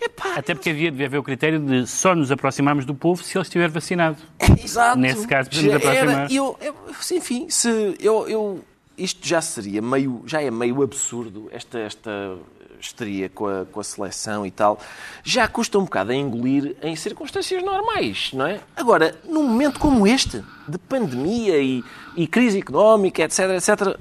[0.00, 3.36] Epá, Até porque havia de haver o critério de só nos aproximarmos do povo se
[3.36, 4.18] ele estiver vacinado.
[4.62, 4.98] Exato.
[4.98, 6.30] Nesse caso, podemos aproximar.
[6.30, 6.74] Eu, eu,
[7.12, 8.64] enfim, se eu, eu,
[8.98, 12.36] isto já seria meio, já é meio absurdo esta, esta
[12.78, 14.78] estaria com a, com a seleção e tal,
[15.24, 18.60] já custa um bocado a engolir em circunstâncias normais, não é?
[18.76, 21.82] Agora, num momento como este, de pandemia e,
[22.16, 23.98] e crise económica, etc, etc,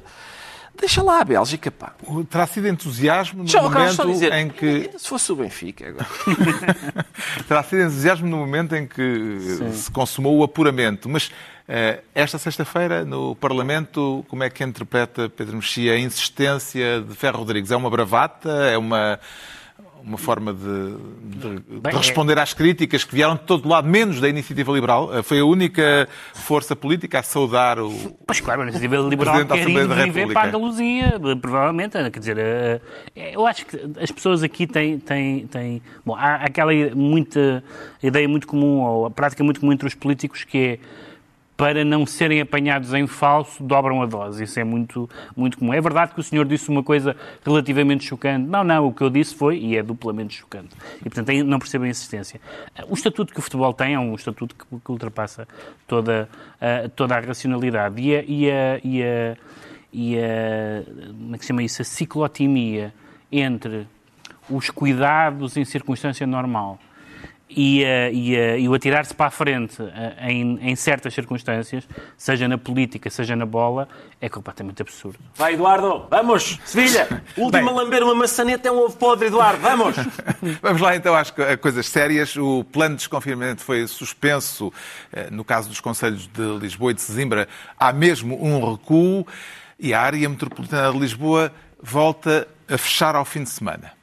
[0.79, 1.93] Deixa lá a Bélgica, pá.
[2.29, 4.91] Terá sido entusiasmo no Já, momento dizer, em que...
[4.97, 6.07] Se fosse o Benfica agora.
[7.47, 9.71] Terá sido entusiasmo no momento em que Sim.
[9.71, 11.07] se consumou o apuramento.
[11.07, 17.15] Mas uh, esta sexta-feira, no Parlamento, como é que interpreta, Pedro Mexia, a insistência de
[17.15, 17.71] Ferro Rodrigues?
[17.71, 18.49] É uma bravata?
[18.49, 19.19] É uma
[20.05, 20.95] uma forma de,
[21.39, 22.41] de, Bem, de responder é...
[22.41, 25.13] às críticas que vieram de todo lado, menos da Iniciativa Liberal.
[25.13, 27.91] Eh, foi a única força política a saudar o.
[28.25, 31.97] Pois claro, a Iniciativa Liberal quer ir viver para a Andaluzia, provavelmente.
[32.11, 32.81] Quer dizer, eh,
[33.15, 34.99] eu acho que as pessoas aqui têm.
[34.99, 37.63] têm, têm bom, há aquela muita
[38.03, 40.79] ideia muito comum, ou a prática muito comum entre os políticos, que é
[41.57, 44.43] para não serem apanhados em falso, dobram a dose.
[44.43, 45.73] Isso é muito, muito comum.
[45.73, 47.15] É verdade que o senhor disse uma coisa
[47.45, 48.45] relativamente chocante.
[48.45, 50.75] Não, não, o que eu disse foi, e é duplamente chocante.
[50.99, 52.41] E, portanto, não percebo a insistência.
[52.89, 55.47] O estatuto que o futebol tem é um estatuto que, que ultrapassa
[55.87, 58.01] toda, uh, toda a racionalidade.
[58.01, 59.37] E a, e a, e a,
[59.93, 61.81] e a, como é que se chama isso?
[61.81, 62.93] A ciclotimia
[63.31, 63.87] entre
[64.49, 66.79] os cuidados em circunstância normal
[67.49, 69.77] e, e, e o atirar-se para a frente
[70.21, 73.87] em, em, certas circunstâncias, seja na política, seja na bola,
[74.19, 75.19] é completamente absurdo.
[75.35, 76.59] Vai, Eduardo, vamos!
[76.65, 77.23] Sevilha!
[77.37, 79.95] Última a lamber uma maçaneta é um ovo podre, Eduardo, vamos!
[80.61, 81.31] vamos lá então às
[81.61, 82.35] coisas sérias.
[82.35, 84.73] O plano de desconfinamento foi suspenso
[85.31, 87.47] no caso dos Conselhos de Lisboa e de Sesimbra.
[87.79, 89.25] Há mesmo um recuo
[89.79, 93.93] e a área metropolitana de Lisboa volta a fechar ao fim de semana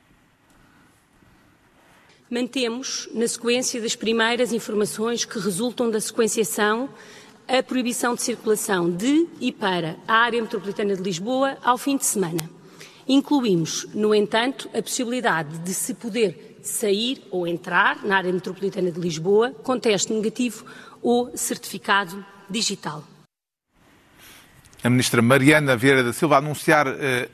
[2.33, 6.89] mantemos, na sequência das primeiras informações que resultam da sequenciação,
[7.47, 12.07] a proibição de circulação de e para a área metropolitana de Lisboa ao fim de
[12.07, 12.49] semana.
[13.07, 18.99] Incluímos, no entanto, a possibilidade de se poder sair ou entrar na área metropolitana de
[18.99, 20.65] Lisboa com teste negativo
[21.03, 23.05] ou certificado digital.
[24.83, 27.29] A ministra Mariana Vieira da Silva anunciar eh,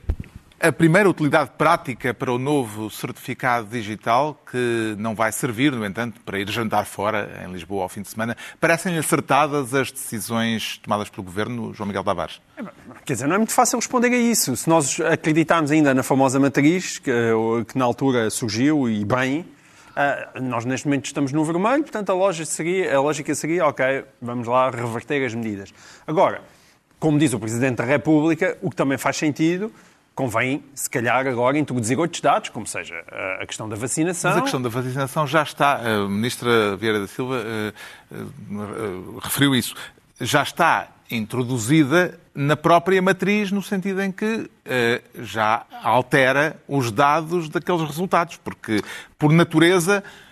[0.61, 6.19] a primeira utilidade prática para o novo certificado digital, que não vai servir, no entanto,
[6.21, 11.09] para ir jantar fora em Lisboa ao fim de semana, parecem acertadas as decisões tomadas
[11.09, 12.41] pelo Governo, João Miguel Tavares?
[13.05, 14.55] Quer dizer, não é muito fácil responder a isso.
[14.57, 17.11] Se nós acreditarmos ainda na famosa matriz, que,
[17.67, 19.45] que na altura surgiu, e bem,
[19.89, 24.05] Uh, nós neste momento estamos no vermelho, portanto a lógica, seria, a lógica seria, ok,
[24.21, 25.73] vamos lá reverter as medidas.
[26.07, 26.41] Agora,
[26.99, 29.73] como diz o Presidente da República, o que também faz sentido
[30.19, 32.93] convém, se calhar, agora introduzir outros dados, como seja
[33.39, 34.31] a questão da vacinação.
[34.31, 35.75] Mas a questão da vacinação já está.
[35.77, 37.41] A Ministra Vieira da Silva
[38.11, 39.73] uh, referiu isso.
[40.19, 47.49] já está introduzida na própria matriz, no sentido em que eh, já altera os dados
[47.49, 48.81] daqueles resultados, porque,
[49.17, 50.28] por natureza, eh, eh,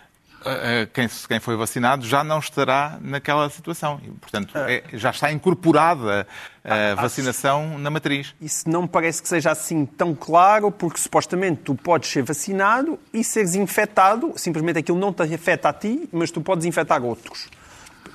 [0.94, 4.00] quem, quem foi vacinado já não estará naquela situação.
[4.04, 6.28] E, portanto, é, já está incorporada
[6.64, 8.36] a vacinação na matriz.
[8.42, 13.00] Isso não me parece que seja assim tão claro, porque supostamente tu podes ser vacinado
[13.14, 17.48] e seres infectado, simplesmente aquilo não te afeta a ti, mas tu podes infectar outros.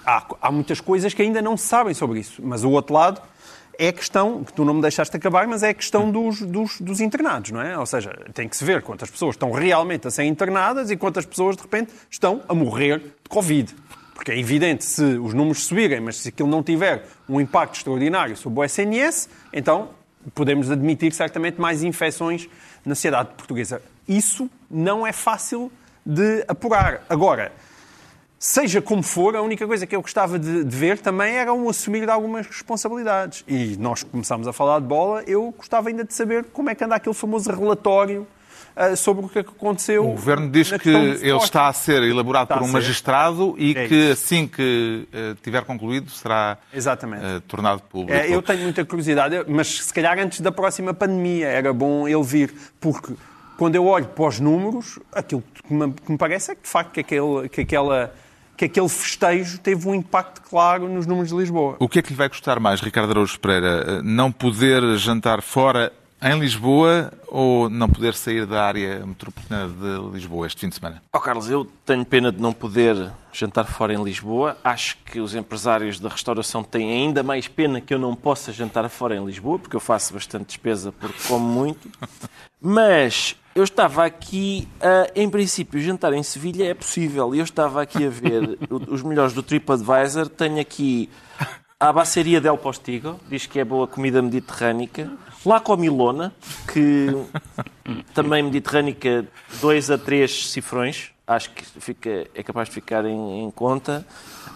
[0.04, 3.22] Há, há muitas coisas que ainda não se sabem sobre isso, mas o outro lado
[3.78, 6.80] é a questão, que tu não me deixaste acabar, mas é a questão dos, dos,
[6.80, 7.78] dos, internados, não é?
[7.78, 11.24] Ou seja, tem que se ver quantas pessoas estão realmente a ser internadas e quantas
[11.24, 13.74] pessoas, de repente, estão a morrer de Covid.
[14.14, 18.36] Porque é evidente, se os números subirem, mas se aquilo não tiver um impacto extraordinário
[18.36, 19.90] sobre o SNS, então
[20.34, 22.48] podemos admitir certamente mais infecções
[22.84, 23.82] na sociedade portuguesa.
[24.06, 25.72] Isso não é fácil
[26.04, 27.04] de apurar.
[27.08, 27.52] Agora,
[28.44, 31.68] Seja como for, a única coisa que eu gostava de, de, ver também era um
[31.68, 33.44] assumir de algumas responsabilidades.
[33.46, 36.82] E nós começámos a falar de bola, eu gostava ainda de saber como é que
[36.82, 38.26] anda aquele famoso relatório
[38.76, 40.04] uh, sobre o que aconteceu.
[40.04, 43.86] O Governo diz que ele está a ser elaborado está por um magistrado e é
[43.86, 48.12] que assim que uh, tiver concluído será uh, tornado público.
[48.12, 52.24] É, eu tenho muita curiosidade, mas se calhar antes da próxima pandemia era bom ele
[52.24, 53.14] vir, porque
[53.56, 56.68] quando eu olho para os números, aquilo que me, que me parece é que de
[56.68, 58.12] facto que, aquele, que aquela
[58.62, 61.76] que aquele festejo teve um impacto claro nos números de Lisboa.
[61.80, 64.00] O que é que lhe vai custar mais, Ricardo Araújo Pereira?
[64.02, 70.46] Não poder jantar fora em Lisboa ou não poder sair da área metropolitana de Lisboa
[70.46, 71.02] este fim de semana?
[71.12, 74.56] Oh, Carlos, eu tenho pena de não poder jantar fora em Lisboa.
[74.62, 78.88] Acho que os empresários da restauração têm ainda mais pena que eu não possa jantar
[78.88, 81.90] fora em Lisboa, porque eu faço bastante despesa porque como muito.
[82.62, 87.34] Mas eu estava aqui, uh, em princípio, jantar em Sevilha é possível.
[87.34, 90.28] Eu estava aqui a ver os melhores do TripAdvisor.
[90.28, 91.10] Tenho aqui
[91.78, 95.10] a Baceria del Postigo, diz que é boa comida mediterrânica.
[95.44, 96.32] Lá com a Milona,
[96.72, 97.08] que
[98.14, 99.26] também mediterrânica,
[99.60, 101.11] 2 a 3 cifrões.
[101.26, 104.06] Acho que fica, é capaz de ficar em, em conta.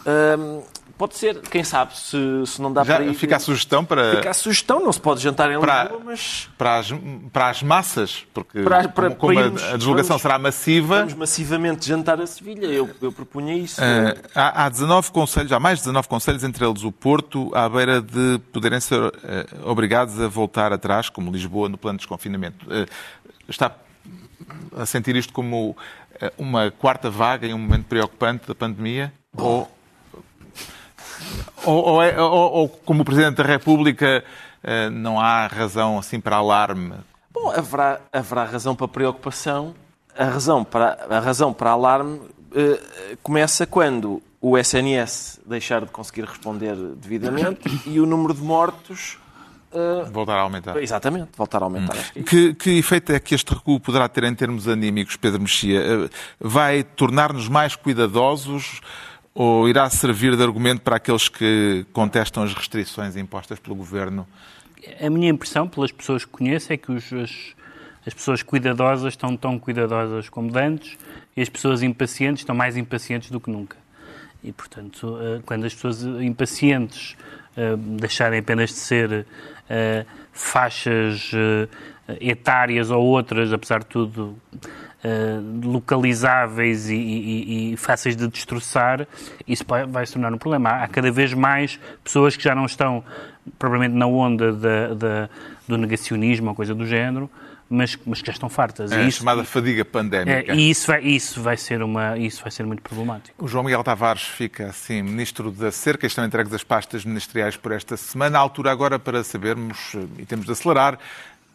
[0.07, 0.63] Um,
[0.99, 3.13] Pode ser, quem sabe, se, se não dá Já para ir...
[3.13, 4.17] Fica a sugestão para...
[4.17, 6.49] Fica a sugestão, não se pode jantar em para, Lisboa, mas...
[6.57, 6.89] Para as,
[7.31, 11.01] para as massas, porque para, para, como, como irmos, a deslocação vamos, será massiva...
[11.01, 13.79] Vamos massivamente jantar a Sevilha, eu, eu propunha isso.
[13.79, 17.69] Uh, há, há 19 conselhos, há mais de 19 conselhos, entre eles o Porto, à
[17.69, 19.13] beira de poderem ser uh,
[19.65, 22.65] obrigados a voltar atrás, como Lisboa, no plano de desconfinamento.
[22.65, 22.87] Uh,
[23.47, 23.71] está
[24.75, 25.77] a sentir isto como
[26.37, 29.13] uma quarta vaga em um momento preocupante da pandemia?
[29.37, 29.71] Ou
[31.65, 34.23] ou, ou, é, ou, ou, como Presidente da República,
[34.63, 36.95] eh, não há razão assim para alarme?
[37.33, 39.75] Bom, haverá, haverá razão para preocupação.
[40.17, 46.25] A razão para, a razão para alarme uh, começa quando o SNS deixar de conseguir
[46.25, 49.19] responder devidamente e o número de mortos
[49.77, 50.77] Uh, voltar a aumentar.
[50.79, 51.97] Exatamente, voltar a aumentar.
[52.17, 52.23] Hum.
[52.23, 55.81] Que, que, efeito é que este recuo poderá ter em termos anímicos, Pedro Mexia?
[55.81, 56.11] Uh,
[56.41, 58.81] vai tornar-nos mais cuidadosos?
[59.39, 64.27] ou irá servir de argumento para aqueles que contestam as restrições impostas pelo Governo?
[64.99, 67.55] A minha impressão, pelas pessoas que conheço, é que os, as,
[68.07, 70.97] as pessoas cuidadosas estão tão cuidadosas como antes
[71.37, 73.77] e as pessoas impacientes estão mais impacientes do que nunca.
[74.43, 77.15] E, portanto, eh, quando as pessoas impacientes
[77.57, 79.27] eh, deixarem apenas de ser
[79.69, 81.33] eh, faixas
[82.21, 84.37] etárias ou outras, apesar de tudo,
[85.05, 89.07] eh, localizáveis e, e, e, fáceis de destroçar,
[89.47, 90.71] isso vai, se tornar um problema.
[90.71, 93.05] Há, cada vez mais pessoas que já não estão
[93.57, 95.29] propriamente na onda da, da,
[95.69, 97.31] do negacionismo ou coisa do género,
[97.69, 98.93] mas, mas que já estão fartas.
[98.93, 100.53] É a isso, chamada fadiga pandémica.
[100.53, 103.45] É, e isso vai, isso, vai ser uma, isso vai ser muito problemático.
[103.45, 107.73] O João Miguel Tavares fica assim Ministro da Cerca, estão entregues as pastas ministeriais por
[107.73, 108.39] esta semana.
[108.39, 110.99] A altura agora para sabermos, e temos de acelerar,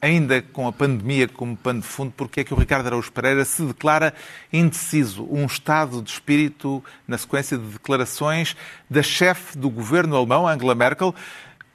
[0.01, 3.45] ainda com a pandemia como pano de fundo, porque é que o Ricardo Araújo Pereira
[3.45, 4.13] se declara
[4.51, 8.57] indeciso, um estado de espírito na sequência de declarações
[8.89, 11.13] da chefe do governo alemão, Angela Merkel,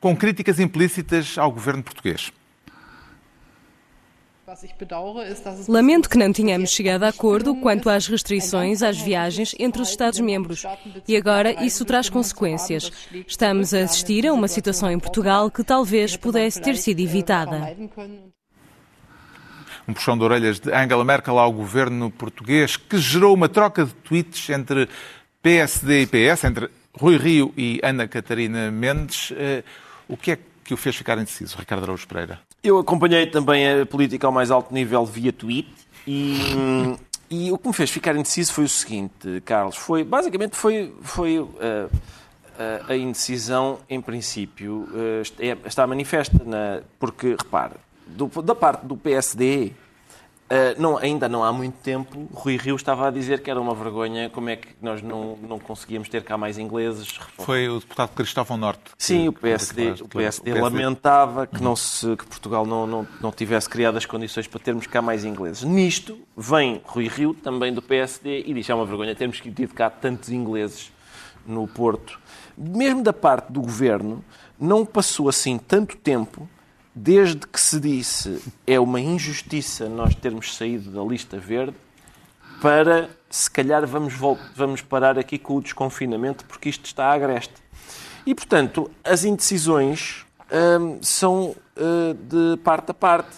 [0.00, 2.32] com críticas implícitas ao governo português.
[5.68, 10.64] Lamento que não tenhamos chegado a acordo quanto às restrições às viagens entre os Estados-membros.
[11.06, 12.90] E agora isso traz consequências.
[13.26, 17.76] Estamos a assistir a uma situação em Portugal que talvez pudesse ter sido evitada.
[19.88, 23.94] Um puxão de orelhas de Angela Merkel ao governo português, que gerou uma troca de
[23.94, 24.88] tweets entre
[25.42, 29.32] PSD e PS, entre Rui Rio e Ana Catarina Mendes.
[29.36, 29.62] Eh,
[30.08, 32.45] o que é que o fez ficar indeciso, Ricardo Araújo Pereira?
[32.62, 35.68] Eu acompanhei também a política ao mais alto nível via tweet
[36.06, 36.36] e,
[37.30, 41.38] e o que me fez ficar indeciso foi o seguinte, Carlos, foi basicamente foi, foi
[41.38, 41.90] uh,
[42.88, 44.88] a indecisão, em princípio,
[45.38, 47.74] é, está manifesta, na, porque, repare,
[48.06, 49.72] do, da parte do PSD,
[50.46, 53.74] Uh, não, ainda não há muito tempo, Rui Rio estava a dizer que era uma
[53.74, 57.18] vergonha como é que nós não, não conseguíamos ter cá mais ingleses.
[57.38, 58.92] Foi o deputado Cristóvão Norte.
[58.96, 63.68] Sim, o PSD, o PSD, lamentava que, não se, que Portugal não, não, não tivesse
[63.68, 65.64] criado as condições para termos cá mais ingleses.
[65.64, 69.74] Nisto vem Rui Rio, também do PSD, e diz que é uma vergonha termos tido
[69.74, 70.92] cá tantos ingleses
[71.44, 72.20] no Porto.
[72.56, 74.24] Mesmo da parte do governo,
[74.60, 76.48] não passou assim tanto tempo
[76.98, 81.76] desde que se disse é uma injustiça nós termos saído da lista verde,
[82.62, 84.14] para se calhar vamos,
[84.54, 87.52] vamos parar aqui com o desconfinamento porque isto está agreste.
[88.24, 90.24] E, portanto, as indecisões
[90.80, 93.36] hum, são uh, de parte a parte.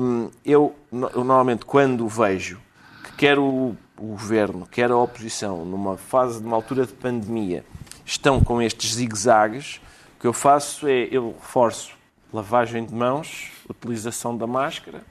[0.00, 2.60] Um, eu, normalmente, quando vejo
[3.02, 7.64] que quer o, o governo, quer a oposição, numa fase, numa altura de pandemia,
[8.06, 9.80] estão com estes zigue-zagues,
[10.16, 12.01] o que eu faço é, eu reforço
[12.32, 15.02] lavagem de mãos, utilização da máscara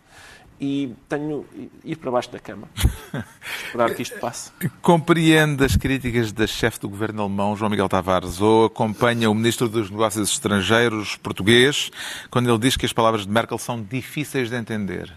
[0.62, 1.44] e tenho
[1.84, 2.70] ir para baixo da cama.
[3.66, 4.52] Esperar que isto passe.
[4.80, 9.68] Compreende as críticas da chefe do governo alemão, João Miguel Tavares, ou acompanha o ministro
[9.68, 11.90] dos Negócios Estrangeiros português
[12.30, 15.12] quando ele diz que as palavras de Merkel são difíceis de entender?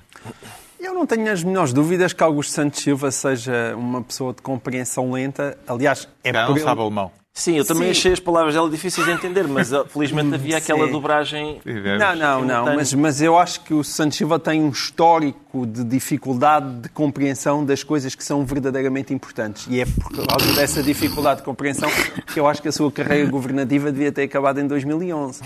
[0.81, 5.13] Eu não tenho as menores dúvidas que Augusto Santos Silva seja uma pessoa de compreensão
[5.13, 5.59] lenta.
[5.67, 7.13] Aliás, é não por sabe alemão.
[7.37, 7.91] Sim, eu também Sim.
[7.91, 10.93] achei as palavras dela difíceis de entender, mas felizmente havia aquela Sim.
[10.93, 11.61] dobragem.
[11.99, 15.83] Não, não, não, mas, mas eu acho que o Santos Silva tem um histórico de
[15.83, 19.67] dificuldade de compreensão das coisas que são verdadeiramente importantes.
[19.69, 21.91] E é por causa dessa dificuldade de compreensão
[22.33, 25.43] que eu acho que a sua carreira governativa devia ter acabado em 2011.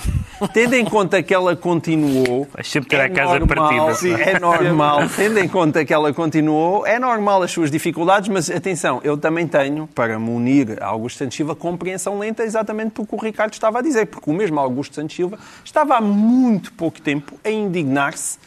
[0.53, 2.47] Tendo em conta que ela continuou.
[2.53, 4.21] Vai sempre ter é a casa normal, partida.
[4.21, 5.01] É normal.
[5.17, 9.47] Tendo em conta que ela continuou, é normal as suas dificuldades, mas atenção, eu também
[9.47, 13.79] tenho, para me unir a Augusto Santos Silva, compreensão lenta exatamente porque o Ricardo estava
[13.79, 18.39] a dizer, porque o mesmo Augusto Santos Silva estava há muito pouco tempo a indignar-se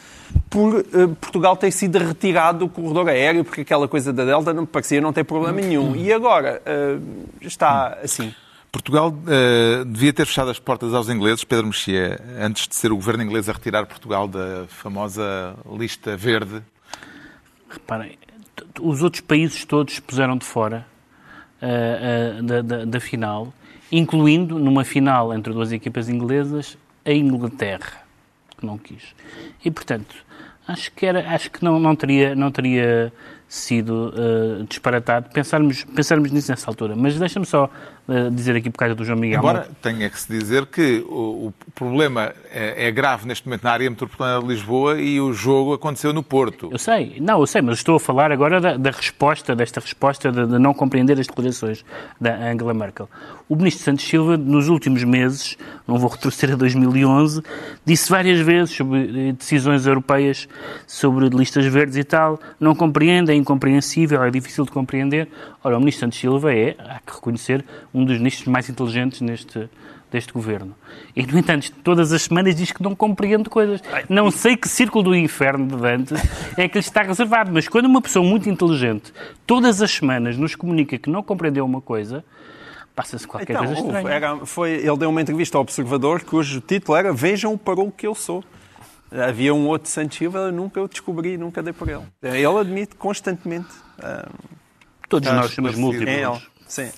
[0.49, 4.65] por uh, Portugal ter sido retirado do corredor aéreo, porque aquela coisa da Delta não
[4.65, 5.95] parecia não ter problema nenhum.
[5.95, 8.33] E agora uh, está assim.
[8.69, 12.95] Portugal uh, devia ter fechado as portas aos ingleses, Pedro Mexia, antes de ser o
[12.95, 16.61] governo inglês a retirar Portugal da famosa lista verde.
[17.69, 18.17] Reparem,
[18.79, 20.90] os outros países todos puseram de fora
[21.61, 23.53] uh, da, da, da, final,
[23.91, 28.03] incluindo numa final entre duas equipas inglesas, a Inglaterra,
[28.57, 29.15] que não quis.
[29.63, 30.15] E, portanto,
[30.67, 33.11] acho que, era, acho que não, não, teria, não teria
[33.47, 36.95] sido uh, disparatado pensarmos, pensarmos nisso nessa altura.
[36.95, 37.69] Mas deixa-me só
[38.31, 39.39] dizer aqui por causa do João Miguel.
[39.39, 43.71] Agora, tenha que se dizer que o, o problema é, é, grave neste momento na
[43.71, 46.69] área metropolitana de Lisboa e o jogo aconteceu no Porto.
[46.71, 50.31] Eu sei, não, eu sei, mas estou a falar agora da, da resposta, desta resposta
[50.31, 51.85] de, de, não compreender as declarações
[52.19, 53.09] da Angela Merkel.
[53.47, 57.41] O ministro Santos Silva, nos últimos meses, não vou retroceder a 2011,
[57.85, 60.47] disse várias vezes sobre decisões europeias,
[60.87, 65.27] sobre listas verdes e tal, não compreendem incompreensível, é difícil de compreender.
[65.63, 67.63] Ora, o Ministro Santos Silva é, há que reconhecer,
[67.93, 69.69] um dos ministros mais inteligentes neste,
[70.11, 70.75] deste governo.
[71.15, 73.81] E, no entanto, todas as semanas diz que não compreende coisas.
[74.09, 76.13] Não sei que círculo do inferno de Dante
[76.57, 79.13] é que lhe está reservado, mas quando uma pessoa muito inteligente
[79.47, 82.23] todas as semanas nos comunica que não compreendeu uma coisa,
[82.95, 84.09] passa-se qualquer então, coisa estranha.
[84.09, 88.05] Era, foi, ele deu uma entrevista ao Observador cujo título era Vejam para o que
[88.05, 88.43] eu sou.
[89.11, 92.03] Havia um outro Silva, eu nunca o descobri, nunca dei por ele.
[92.21, 93.67] Ele admite constantemente.
[95.09, 96.50] Todos nós somos múltiplos.
[96.71, 96.89] Sim.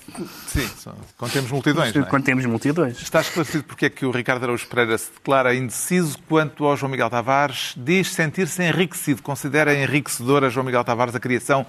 [0.46, 0.70] Sim,
[1.16, 1.92] contemos multidões.
[1.92, 2.04] Não é?
[2.06, 3.02] Contemos multidões.
[3.02, 6.92] Está esclarecido porque é que o Ricardo Araújo Pereira se declara indeciso quanto ao João
[6.92, 7.74] Miguel Tavares.
[7.76, 9.20] Diz sentir-se enriquecido.
[9.20, 11.66] Considera enriquecedora João Miguel Tavares a criação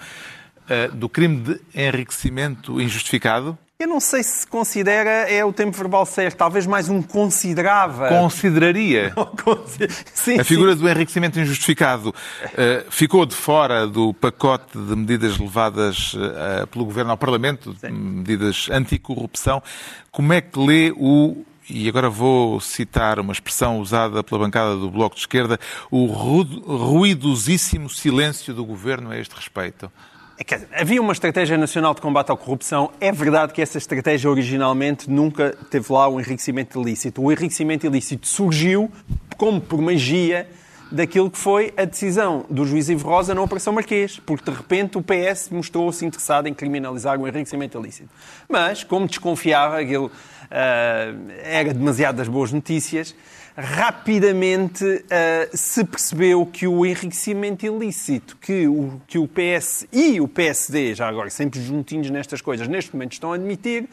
[0.69, 3.57] uh, do crime de enriquecimento injustificado?
[3.77, 8.07] Eu não sei se considera, é o tempo verbal certo, talvez mais um considerava.
[8.07, 9.13] Consideraria.
[10.13, 10.81] sim, a figura sim.
[10.81, 17.11] do enriquecimento injustificado uh, ficou de fora do pacote de medidas levadas uh, pelo Governo
[17.11, 17.91] ao Parlamento, sim.
[17.91, 19.61] medidas anticorrupção.
[20.09, 24.89] Como é que lê o e agora vou citar uma expressão usada pela bancada do
[24.89, 25.59] Bloco de Esquerda,
[25.91, 29.91] o ruidosíssimo silêncio do governo a este respeito.
[30.37, 32.91] É havia uma estratégia nacional de combate à corrupção.
[32.99, 37.21] É verdade que essa estratégia originalmente nunca teve lá o enriquecimento ilícito.
[37.21, 38.91] O enriquecimento ilícito surgiu
[39.37, 40.45] como por magia
[40.91, 44.97] daquilo que foi a decisão do juiz Ivo Rosa na Operação Marquês, porque de repente
[44.97, 48.09] o PS mostrou-se interessado em criminalizar o enriquecimento ilícito.
[48.47, 53.15] Mas, como desconfiava, aquilo uh, era demasiado das boas notícias,
[53.57, 60.27] rapidamente uh, se percebeu que o enriquecimento ilícito que o, que o PS e o
[60.27, 63.87] PSD, já agora sempre juntinhos nestas coisas, neste momento estão a admitir,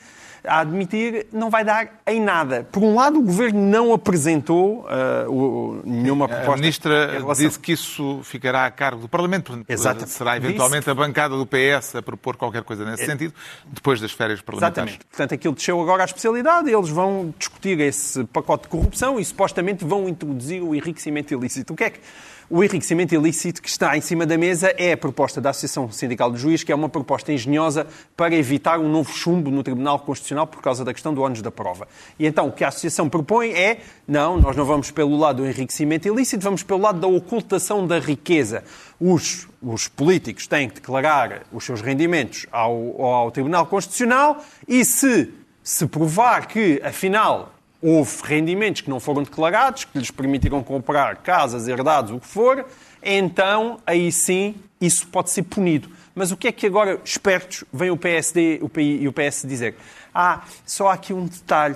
[0.44, 2.66] a admitir, não vai dar em nada.
[2.70, 6.52] Por um lado, o Governo não apresentou uh, o, nenhuma proposta.
[6.52, 7.46] A Ministra relação...
[7.46, 9.64] disse que isso ficará a cargo do Parlamento.
[9.68, 10.06] Exato.
[10.08, 10.90] Será eventualmente disse...
[10.90, 13.06] a bancada do PS a propor qualquer coisa nesse é...
[13.06, 13.32] sentido,
[13.66, 14.94] depois das férias parlamentares.
[14.94, 15.06] Exatamente.
[15.06, 19.84] Portanto, aquilo desceu agora à especialidade, eles vão discutir esse pacote de corrupção e supostamente
[19.84, 21.72] vão introduzir o enriquecimento ilícito.
[21.72, 22.00] O que é que
[22.48, 26.30] o enriquecimento ilícito que está em cima da mesa é a proposta da Associação Sindical
[26.32, 27.86] de Juiz, que é uma proposta engenhosa
[28.16, 31.50] para evitar um novo chumbo no Tribunal Constitucional por causa da questão do ônus da
[31.50, 31.88] prova.
[32.18, 35.46] E então o que a Associação propõe é, não, nós não vamos pelo lado do
[35.46, 38.64] enriquecimento ilícito, vamos pelo lado da ocultação da riqueza.
[39.00, 45.32] Os, os políticos têm que declarar os seus rendimentos ao, ao Tribunal Constitucional e se
[45.62, 51.66] se provar que, afinal, houve rendimentos que não foram declarados, que lhes permitiram comprar casas,
[51.66, 52.64] herdados, o que for,
[53.02, 55.90] então aí sim isso pode ser punido.
[56.14, 59.76] Mas o que é que agora, espertos, vem o PSD e o PS dizer?
[60.14, 61.74] Ah, só há aqui um detalhe.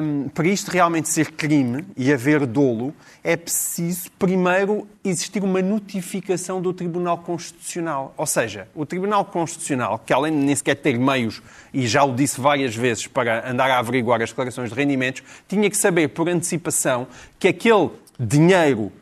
[0.00, 6.62] Um, para isto realmente ser crime e haver dolo, é preciso primeiro existir uma notificação
[6.62, 8.14] do Tribunal Constitucional.
[8.16, 11.42] Ou seja, o Tribunal Constitucional, que além de nem sequer ter meios,
[11.74, 15.68] e já o disse várias vezes, para andar a averiguar as declarações de rendimentos, tinha
[15.68, 17.08] que saber por antecipação
[17.38, 18.92] que aquele dinheiro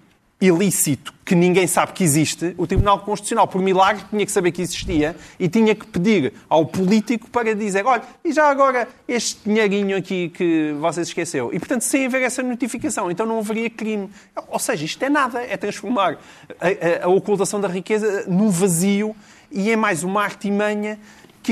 [0.41, 4.63] ilícito que ninguém sabe que existe, o Tribunal Constitucional, por milagre, tinha que saber que
[4.63, 9.97] existia e tinha que pedir ao político para dizer: olha, e já agora este dinheirinho
[9.97, 11.51] aqui que você esqueceu.
[11.53, 14.11] E, portanto, sem haver essa notificação, então não haveria crime.
[14.49, 16.19] Ou seja, isto é nada, é transformar
[16.61, 19.15] a, a, a ocultação da riqueza num vazio
[19.53, 20.99] e é mais uma artimanha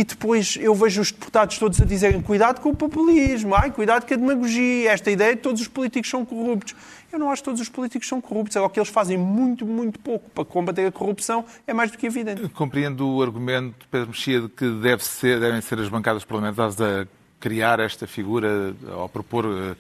[0.04, 4.06] que depois eu vejo os deputados todos a dizerem cuidado com o populismo, ai, cuidado
[4.06, 6.74] com a demagogia, esta ideia de todos os políticos são corruptos.
[7.12, 8.54] Eu não acho que todos os políticos são corruptos.
[8.56, 11.96] É o que eles fazem muito, muito pouco para combater a corrupção é mais do
[11.96, 12.48] que evidente.
[12.50, 17.06] Compreendo o argumento, Pedro Mexia, de que deve ser, devem ser as bancadas parlamentares a
[17.40, 19.76] criar esta figura, ou propor eh,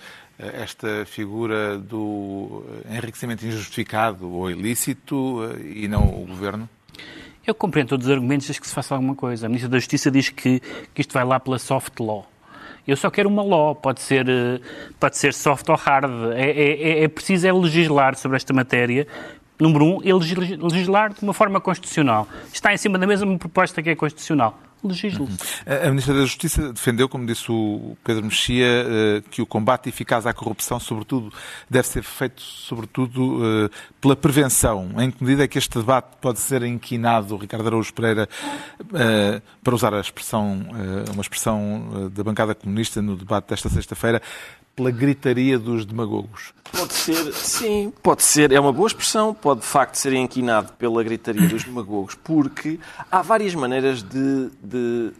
[0.62, 6.68] esta figura do enriquecimento injustificado ou ilícito eh, e não o Governo?
[7.48, 9.46] Eu compreendo todos os argumentos desde que se faça alguma coisa.
[9.46, 10.60] A Ministra da Justiça diz que,
[10.92, 12.26] que isto vai lá pela soft law.
[12.86, 14.60] Eu só quero uma law, pode ser, eh,
[15.00, 16.10] pode ser soft ou hard.
[16.34, 19.06] É, é, é, é preciso é legislar sobre esta matéria.
[19.58, 22.28] Número um, é legislar de uma forma constitucional.
[22.52, 25.22] Está em cima da mesa uma proposta que é constitucional legisle.
[25.22, 25.36] Uhum.
[25.66, 30.26] A Ministra da Justiça defendeu, como disse o Pedro Mexia, eh, que o combate eficaz
[30.26, 31.32] à corrupção, sobretudo,
[31.68, 33.70] deve ser feito, sobretudo, eh,
[34.00, 34.90] pela prevenção.
[34.98, 38.28] Em que medida é que este debate pode ser inquinado, Ricardo Araújo Pereira,
[38.94, 40.66] eh, para usar a expressão,
[41.12, 44.22] uma expressão da bancada comunista no debate desta sexta-feira,
[44.78, 46.54] pela gritaria dos demagogos?
[46.70, 48.52] Pode ser, sim, pode ser.
[48.52, 52.78] É uma boa expressão, pode de facto ser inquinado pela gritaria dos demagogos, porque
[53.10, 55.10] há várias maneiras de, de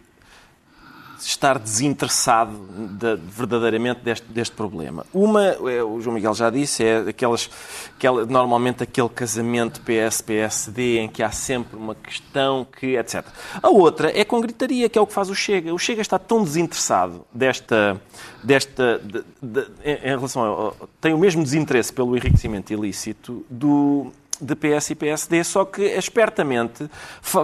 [1.20, 5.04] estar desinteressado de, verdadeiramente deste, deste, problema.
[5.12, 7.50] Uma, é, o João Miguel já disse, é aquelas,
[7.96, 13.24] aquela, normalmente aquele casamento PS-PSD em que há sempre uma questão que, etc.
[13.62, 15.72] A outra é com gritaria, que é o que faz o Chega.
[15.72, 18.00] O Chega está tão desinteressado desta,
[18.42, 24.54] desta de, de, em relação a, tem o mesmo desinteresse pelo enriquecimento ilícito do de
[24.54, 26.88] PS e PSD, só que espertamente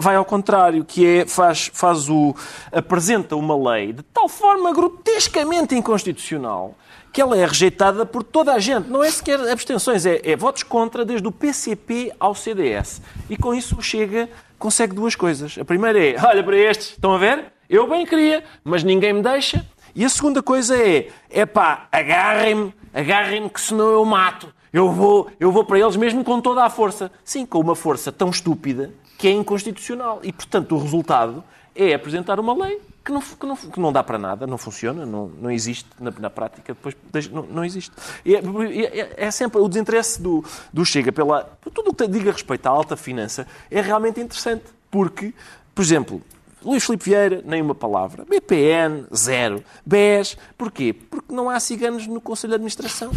[0.01, 2.34] vai ao contrário, que é faz, faz o
[2.72, 6.74] apresenta uma lei de tal forma grotescamente inconstitucional
[7.14, 8.88] que ela é rejeitada por toda a gente.
[8.88, 13.01] Não é sequer abstenções, é, é votos contra desde o PCP ao CDS.
[13.30, 14.28] E com isso chega,
[14.59, 15.57] consegue duas coisas.
[15.57, 17.53] A primeira é, olha para estes, estão a ver?
[17.70, 19.64] Eu bem queria, mas ninguém me deixa.
[19.95, 24.53] E a segunda coisa é, é pá, agarrem-me, agarrem-me que senão eu mato.
[24.75, 27.09] Eu vou, eu vou para eles mesmo com toda a força.
[27.25, 30.18] Sim, com uma força tão estúpida que é inconstitucional.
[30.25, 31.45] E, portanto, o resultado
[31.77, 35.07] é apresentar uma lei que não, que não, que não dá para nada, não funciona,
[35.07, 37.93] não, não existe na, na prática, depois não, não existe.
[38.27, 41.45] É, é, é, sempre o desinteresse do, do Chega pela.
[41.72, 44.64] Tudo o que diga respeito à alta finança é realmente interessante.
[44.91, 45.33] Porque,
[45.72, 46.20] por exemplo,
[46.64, 48.25] Luís Filipe Vieira, nem uma palavra.
[48.25, 49.62] BPN, zero.
[49.87, 50.93] BES, porquê?
[50.93, 53.12] Porque não há ciganos no Conselho de Administração.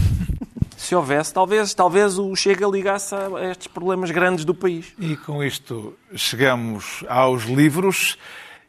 [0.87, 4.93] Se houvesse, talvez, talvez o Chega ligasse a estes problemas grandes do país.
[4.97, 8.17] E com isto chegamos aos livros.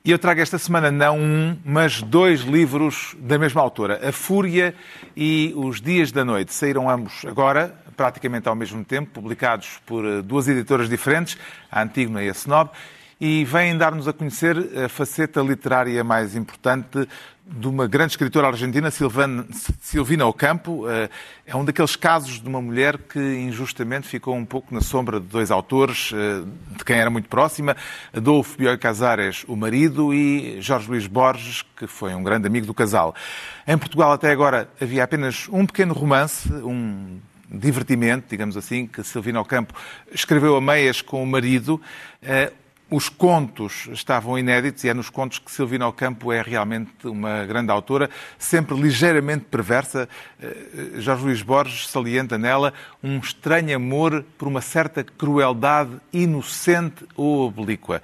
[0.05, 4.01] E eu trago esta semana não um, mas dois livros da mesma autora.
[4.09, 4.75] A Fúria
[5.17, 6.53] e Os Dias da Noite.
[6.53, 11.39] Saíram ambos agora, praticamente ao mesmo tempo, publicados por duas editoras diferentes,
[11.71, 12.71] a Antígona e a Snob.
[13.21, 17.09] e vem dar-nos a conhecer a faceta literária mais importante
[17.51, 19.47] de uma grande escritora argentina, Silvana,
[19.81, 20.89] Silvina Ocampo.
[20.89, 21.09] Eh,
[21.47, 25.27] é um daqueles casos de uma mulher que injustamente ficou um pouco na sombra de
[25.27, 26.45] dois autores, eh,
[26.77, 27.75] de quem era muito próxima,
[28.13, 32.75] Adolfo Bioy Casares, o marido, e Jorge Luís Borges, que foi um grande amigo do
[32.75, 33.15] casal.
[33.67, 37.19] Em Portugal, até agora, havia apenas um pequeno romance, um
[37.51, 39.73] divertimento, digamos assim, que Silvina Ocampo
[40.13, 41.81] escreveu a meias com o marido.
[42.91, 47.71] Os contos estavam inéditos e é nos contos que Silvina Ocampo é realmente uma grande
[47.71, 48.09] autora,
[48.39, 50.09] sempre ligeiramente perversa.
[50.41, 52.73] Eh, Jorge Luís Borges salienta nela
[53.03, 58.01] um estranho amor por uma certa crueldade inocente ou oblíqua.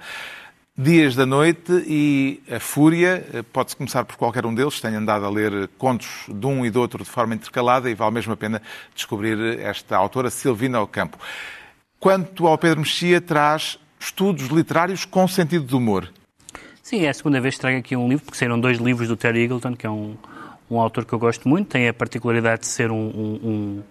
[0.77, 5.25] Dias da Noite e A Fúria, eh, pode-se começar por qualquer um deles, tenho andado
[5.25, 8.37] a ler contos de um e do outro de forma intercalada e vale mesmo a
[8.37, 8.61] pena
[8.93, 11.17] descobrir esta autora, Silvina Ocampo.
[11.99, 16.11] Quanto ao Pedro Mexia, traz estudos literários com sentido de humor.
[16.81, 19.15] Sim, é a segunda vez que trago aqui um livro, porque saíram dois livros do
[19.15, 20.15] Terry Eagleton, que é um,
[20.69, 23.83] um autor que eu gosto muito, tem a particularidade de ser um, um,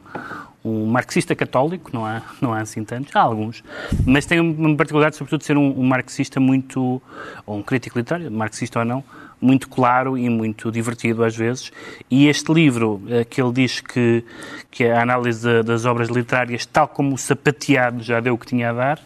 [0.64, 3.64] um, marxista católico, não há, não há assim tantos, há alguns,
[4.06, 7.02] mas tem uma particularidade, sobretudo, de ser um, um marxista muito,
[7.44, 9.04] ou um crítico literário, marxista ou não,
[9.44, 11.70] muito claro e muito divertido às vezes.
[12.10, 14.24] E este livro, eh, que ele diz que,
[14.70, 18.70] que a análise das obras literárias, tal como o sapateado, já deu o que tinha
[18.70, 19.00] a dar,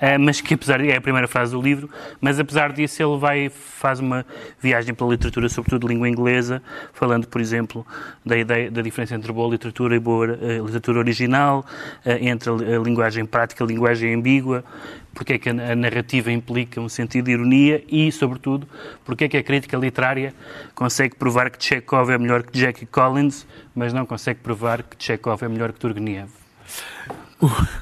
[0.00, 1.88] eh, mas que apesar é a primeira frase do livro,
[2.20, 4.26] mas apesar disso ele vai, faz uma
[4.60, 6.60] viagem pela literatura, sobretudo de língua inglesa,
[6.92, 7.86] falando, por exemplo,
[8.24, 11.64] da ideia da diferença entre boa literatura e boa eh, literatura original,
[12.20, 14.64] entre a linguagem prática e a linguagem ambígua,
[15.16, 18.68] porque é que a narrativa implica um sentido de ironia e, sobretudo,
[19.02, 20.34] porque é que a crítica literária
[20.74, 25.42] consegue provar que Chekhov é melhor que Jackie Collins, mas não consegue provar que Chekhov
[25.42, 26.28] é melhor que Turgenev.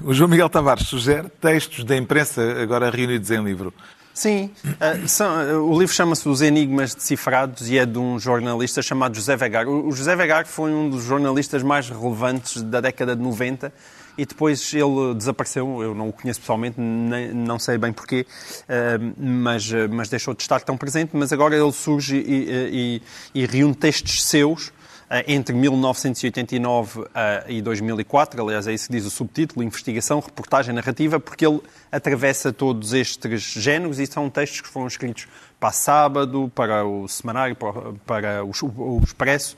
[0.01, 3.75] O João Miguel Tavares sugere textos da imprensa agora reunidos em livro.
[4.13, 8.81] Sim, uh, são, uh, o livro chama-se Os Enigmas Decifrados e é de um jornalista
[8.81, 9.67] chamado José Vegar.
[9.67, 13.73] O, o José Vegar foi um dos jornalistas mais relevantes da década de 90
[14.17, 15.83] e depois ele desapareceu.
[15.83, 18.27] Eu não o conheço pessoalmente, nem, não sei bem porquê,
[18.63, 21.11] uh, mas, mas deixou de estar tão presente.
[21.15, 23.01] Mas agora ele surge e,
[23.35, 24.73] e, e reúne textos seus
[25.11, 27.07] eh, entre 1989 uh,
[27.47, 31.61] e 2004, aliás, é isso que diz o subtítulo, Investigação, Reportagem Narrativa, porque ele
[31.93, 35.29] atravessa todos estes géneros e são textos que foram escritos
[35.61, 39.57] para Sábado, para o Semanário, para, para o, o, Expresso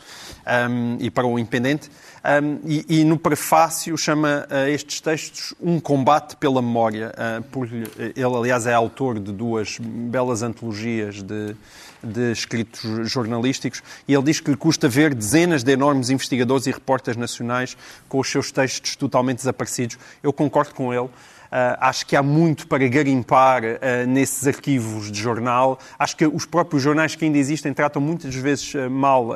[0.68, 1.90] um, e para o Independente.
[2.26, 7.12] Um, e, e, no prefácio chama uh, estes textos Um Combate pela Memória.
[7.14, 11.54] Uh, por, ele, aliás, é autor de duas belas antologias de,
[12.02, 16.72] de escritos jornalísticos e ele diz que lhe custa ver dezenas de enormes investigadores e
[16.72, 17.76] repórteres nacionais
[18.08, 19.96] com os seus textos totalmente desaparecidos.
[20.20, 21.04] Eu concordo com ele.
[21.46, 25.78] Uh, acho que há muito para garimpar uh, nesses arquivos de jornal.
[25.96, 29.30] Acho que os próprios jornais que ainda existem tratam muitas vezes uh, mal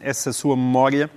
[0.00, 1.10] essa sua memória.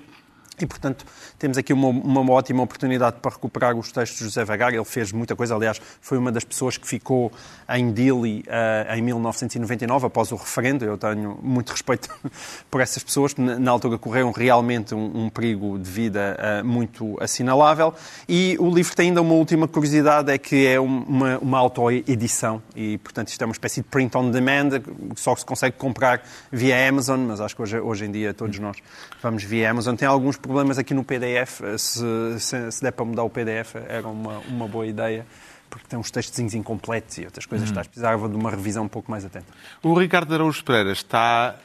[0.62, 1.06] E, portanto,
[1.40, 4.74] temos aqui uma, uma, ótima oportunidade para recuperar os textos de José Vagar.
[4.74, 7.32] Ele fez muita coisa, aliás, foi uma das pessoas que ficou
[7.70, 10.84] em Dili uh, em 1999, após o referendo.
[10.84, 12.10] Eu tenho muito respeito
[12.70, 17.18] por essas pessoas, que na altura correram realmente um, um perigo de vida uh, muito
[17.22, 17.94] assinalável.
[18.28, 22.98] E o livro tem ainda uma última curiosidade, é que é uma, uma auto-edição e,
[22.98, 24.70] portanto, isto é uma espécie de print on demand,
[25.16, 26.22] que só se consegue comprar
[26.52, 28.78] via Amazon, mas acho que hoje, hoje em dia todos nós
[29.22, 29.96] vamos via Amazon.
[29.96, 33.76] Tem alguns problemas aqui no PDF PDF, se, se, se der para mudar o PDF,
[33.88, 35.26] era uma, uma boa ideia
[35.70, 37.70] porque tem uns textos incompletos e outras coisas.
[37.70, 37.76] Uhum.
[37.76, 39.46] Precisava de uma revisão um pouco mais atenta.
[39.84, 41.56] O Ricardo Araújo Pereira está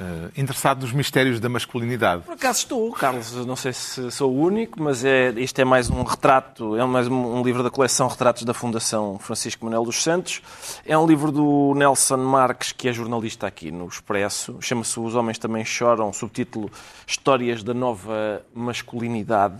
[0.00, 2.22] Uh, interessado nos mistérios da masculinidade.
[2.22, 5.90] Por acaso estou, Carlos, não sei se sou o único, mas é, isto é mais
[5.90, 10.40] um retrato, é mais um livro da coleção Retratos da Fundação Francisco Manuel dos Santos.
[10.86, 14.56] É um livro do Nelson Marques, que é jornalista aqui no Expresso.
[14.62, 16.70] Chama-se Os Homens Também Choram, subtítulo
[17.06, 19.58] Histórias da Nova Masculinidade.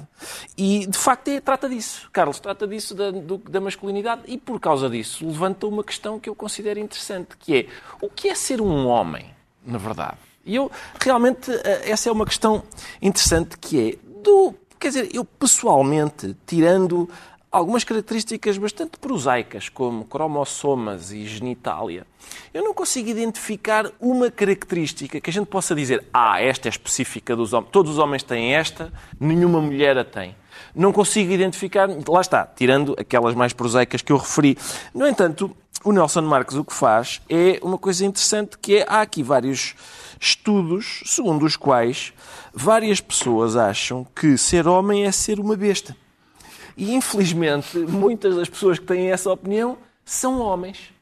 [0.56, 2.08] E, de facto, é, trata disso.
[2.14, 6.30] Carlos, trata disso da, do, da masculinidade e, por causa disso, levanta uma questão que
[6.30, 7.66] eu considero interessante, que é
[8.00, 9.26] o que é ser um homem,
[9.62, 10.29] na verdade?
[10.44, 10.70] E eu,
[11.00, 12.62] realmente, eh, essa é uma questão
[13.00, 14.54] interessante que é do.
[14.78, 17.08] Quer dizer, eu pessoalmente, tirando
[17.52, 22.06] algumas características bastante prosaicas, como cromossomas e genitália,
[22.54, 27.34] eu não consigo identificar uma característica que a gente possa dizer, ah, esta é específica
[27.34, 30.36] dos homens, todos os homens têm esta, nenhuma mulher a tem.
[30.74, 34.56] Não consigo identificar, lá está, tirando aquelas mais prosaicas que eu referi.
[34.94, 39.00] No entanto, o Nelson Marques o que faz é uma coisa interessante que é, há
[39.00, 39.74] aqui vários
[40.20, 42.12] estudos segundo os quais
[42.52, 45.96] várias pessoas acham que ser homem é ser uma besta.
[46.76, 50.92] E infelizmente muitas das pessoas que têm essa opinião são homens.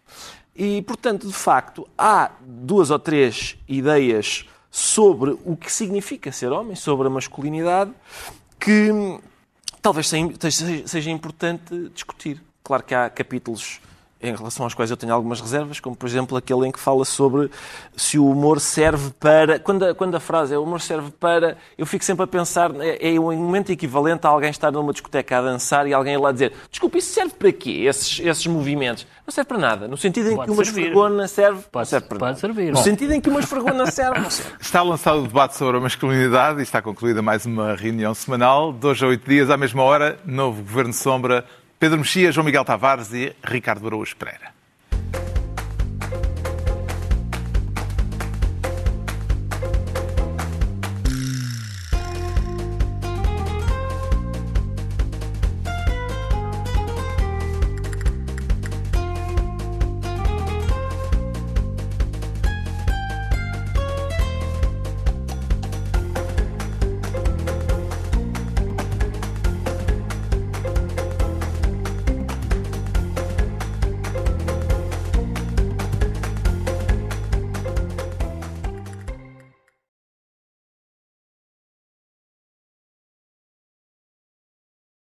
[0.55, 6.75] E, portanto, de facto, há duas ou três ideias sobre o que significa ser homem,
[6.75, 7.93] sobre a masculinidade,
[8.59, 8.91] que
[9.81, 10.11] talvez
[10.87, 12.43] seja importante discutir.
[12.65, 13.81] Claro que há capítulos
[14.21, 17.05] em relação aos quais eu tenho algumas reservas, como por exemplo aquele em que fala
[17.05, 17.51] sobre
[17.97, 19.59] se o humor serve para.
[19.61, 21.57] Quando a, quando a frase é o humor serve para.
[21.77, 25.39] Eu fico sempre a pensar, é, é um momento equivalente a alguém estar numa discoteca
[25.39, 27.85] a dançar e alguém ir lá dizer: Desculpe, isso serve para quê?
[27.89, 29.07] Esses, esses movimentos?
[29.27, 29.87] Não serve para nada.
[29.89, 30.81] No sentido em Pode que uma servir.
[30.81, 31.63] esfregona serve.
[31.71, 32.41] Pode- serve para pode nada.
[32.41, 32.67] servir.
[32.69, 32.83] No Bom.
[32.83, 34.21] sentido em que uma esfregona serve.
[34.21, 34.53] Não serve.
[34.61, 38.73] Está lançado o debate sobre a masculinidade e está concluída mais uma reunião semanal.
[38.73, 41.45] De hoje a oito dias, à mesma hora, novo Governo Sombra,
[41.79, 44.58] Pedro Mexia, João Miguel Tavares e Ricardo Araújo Pereira.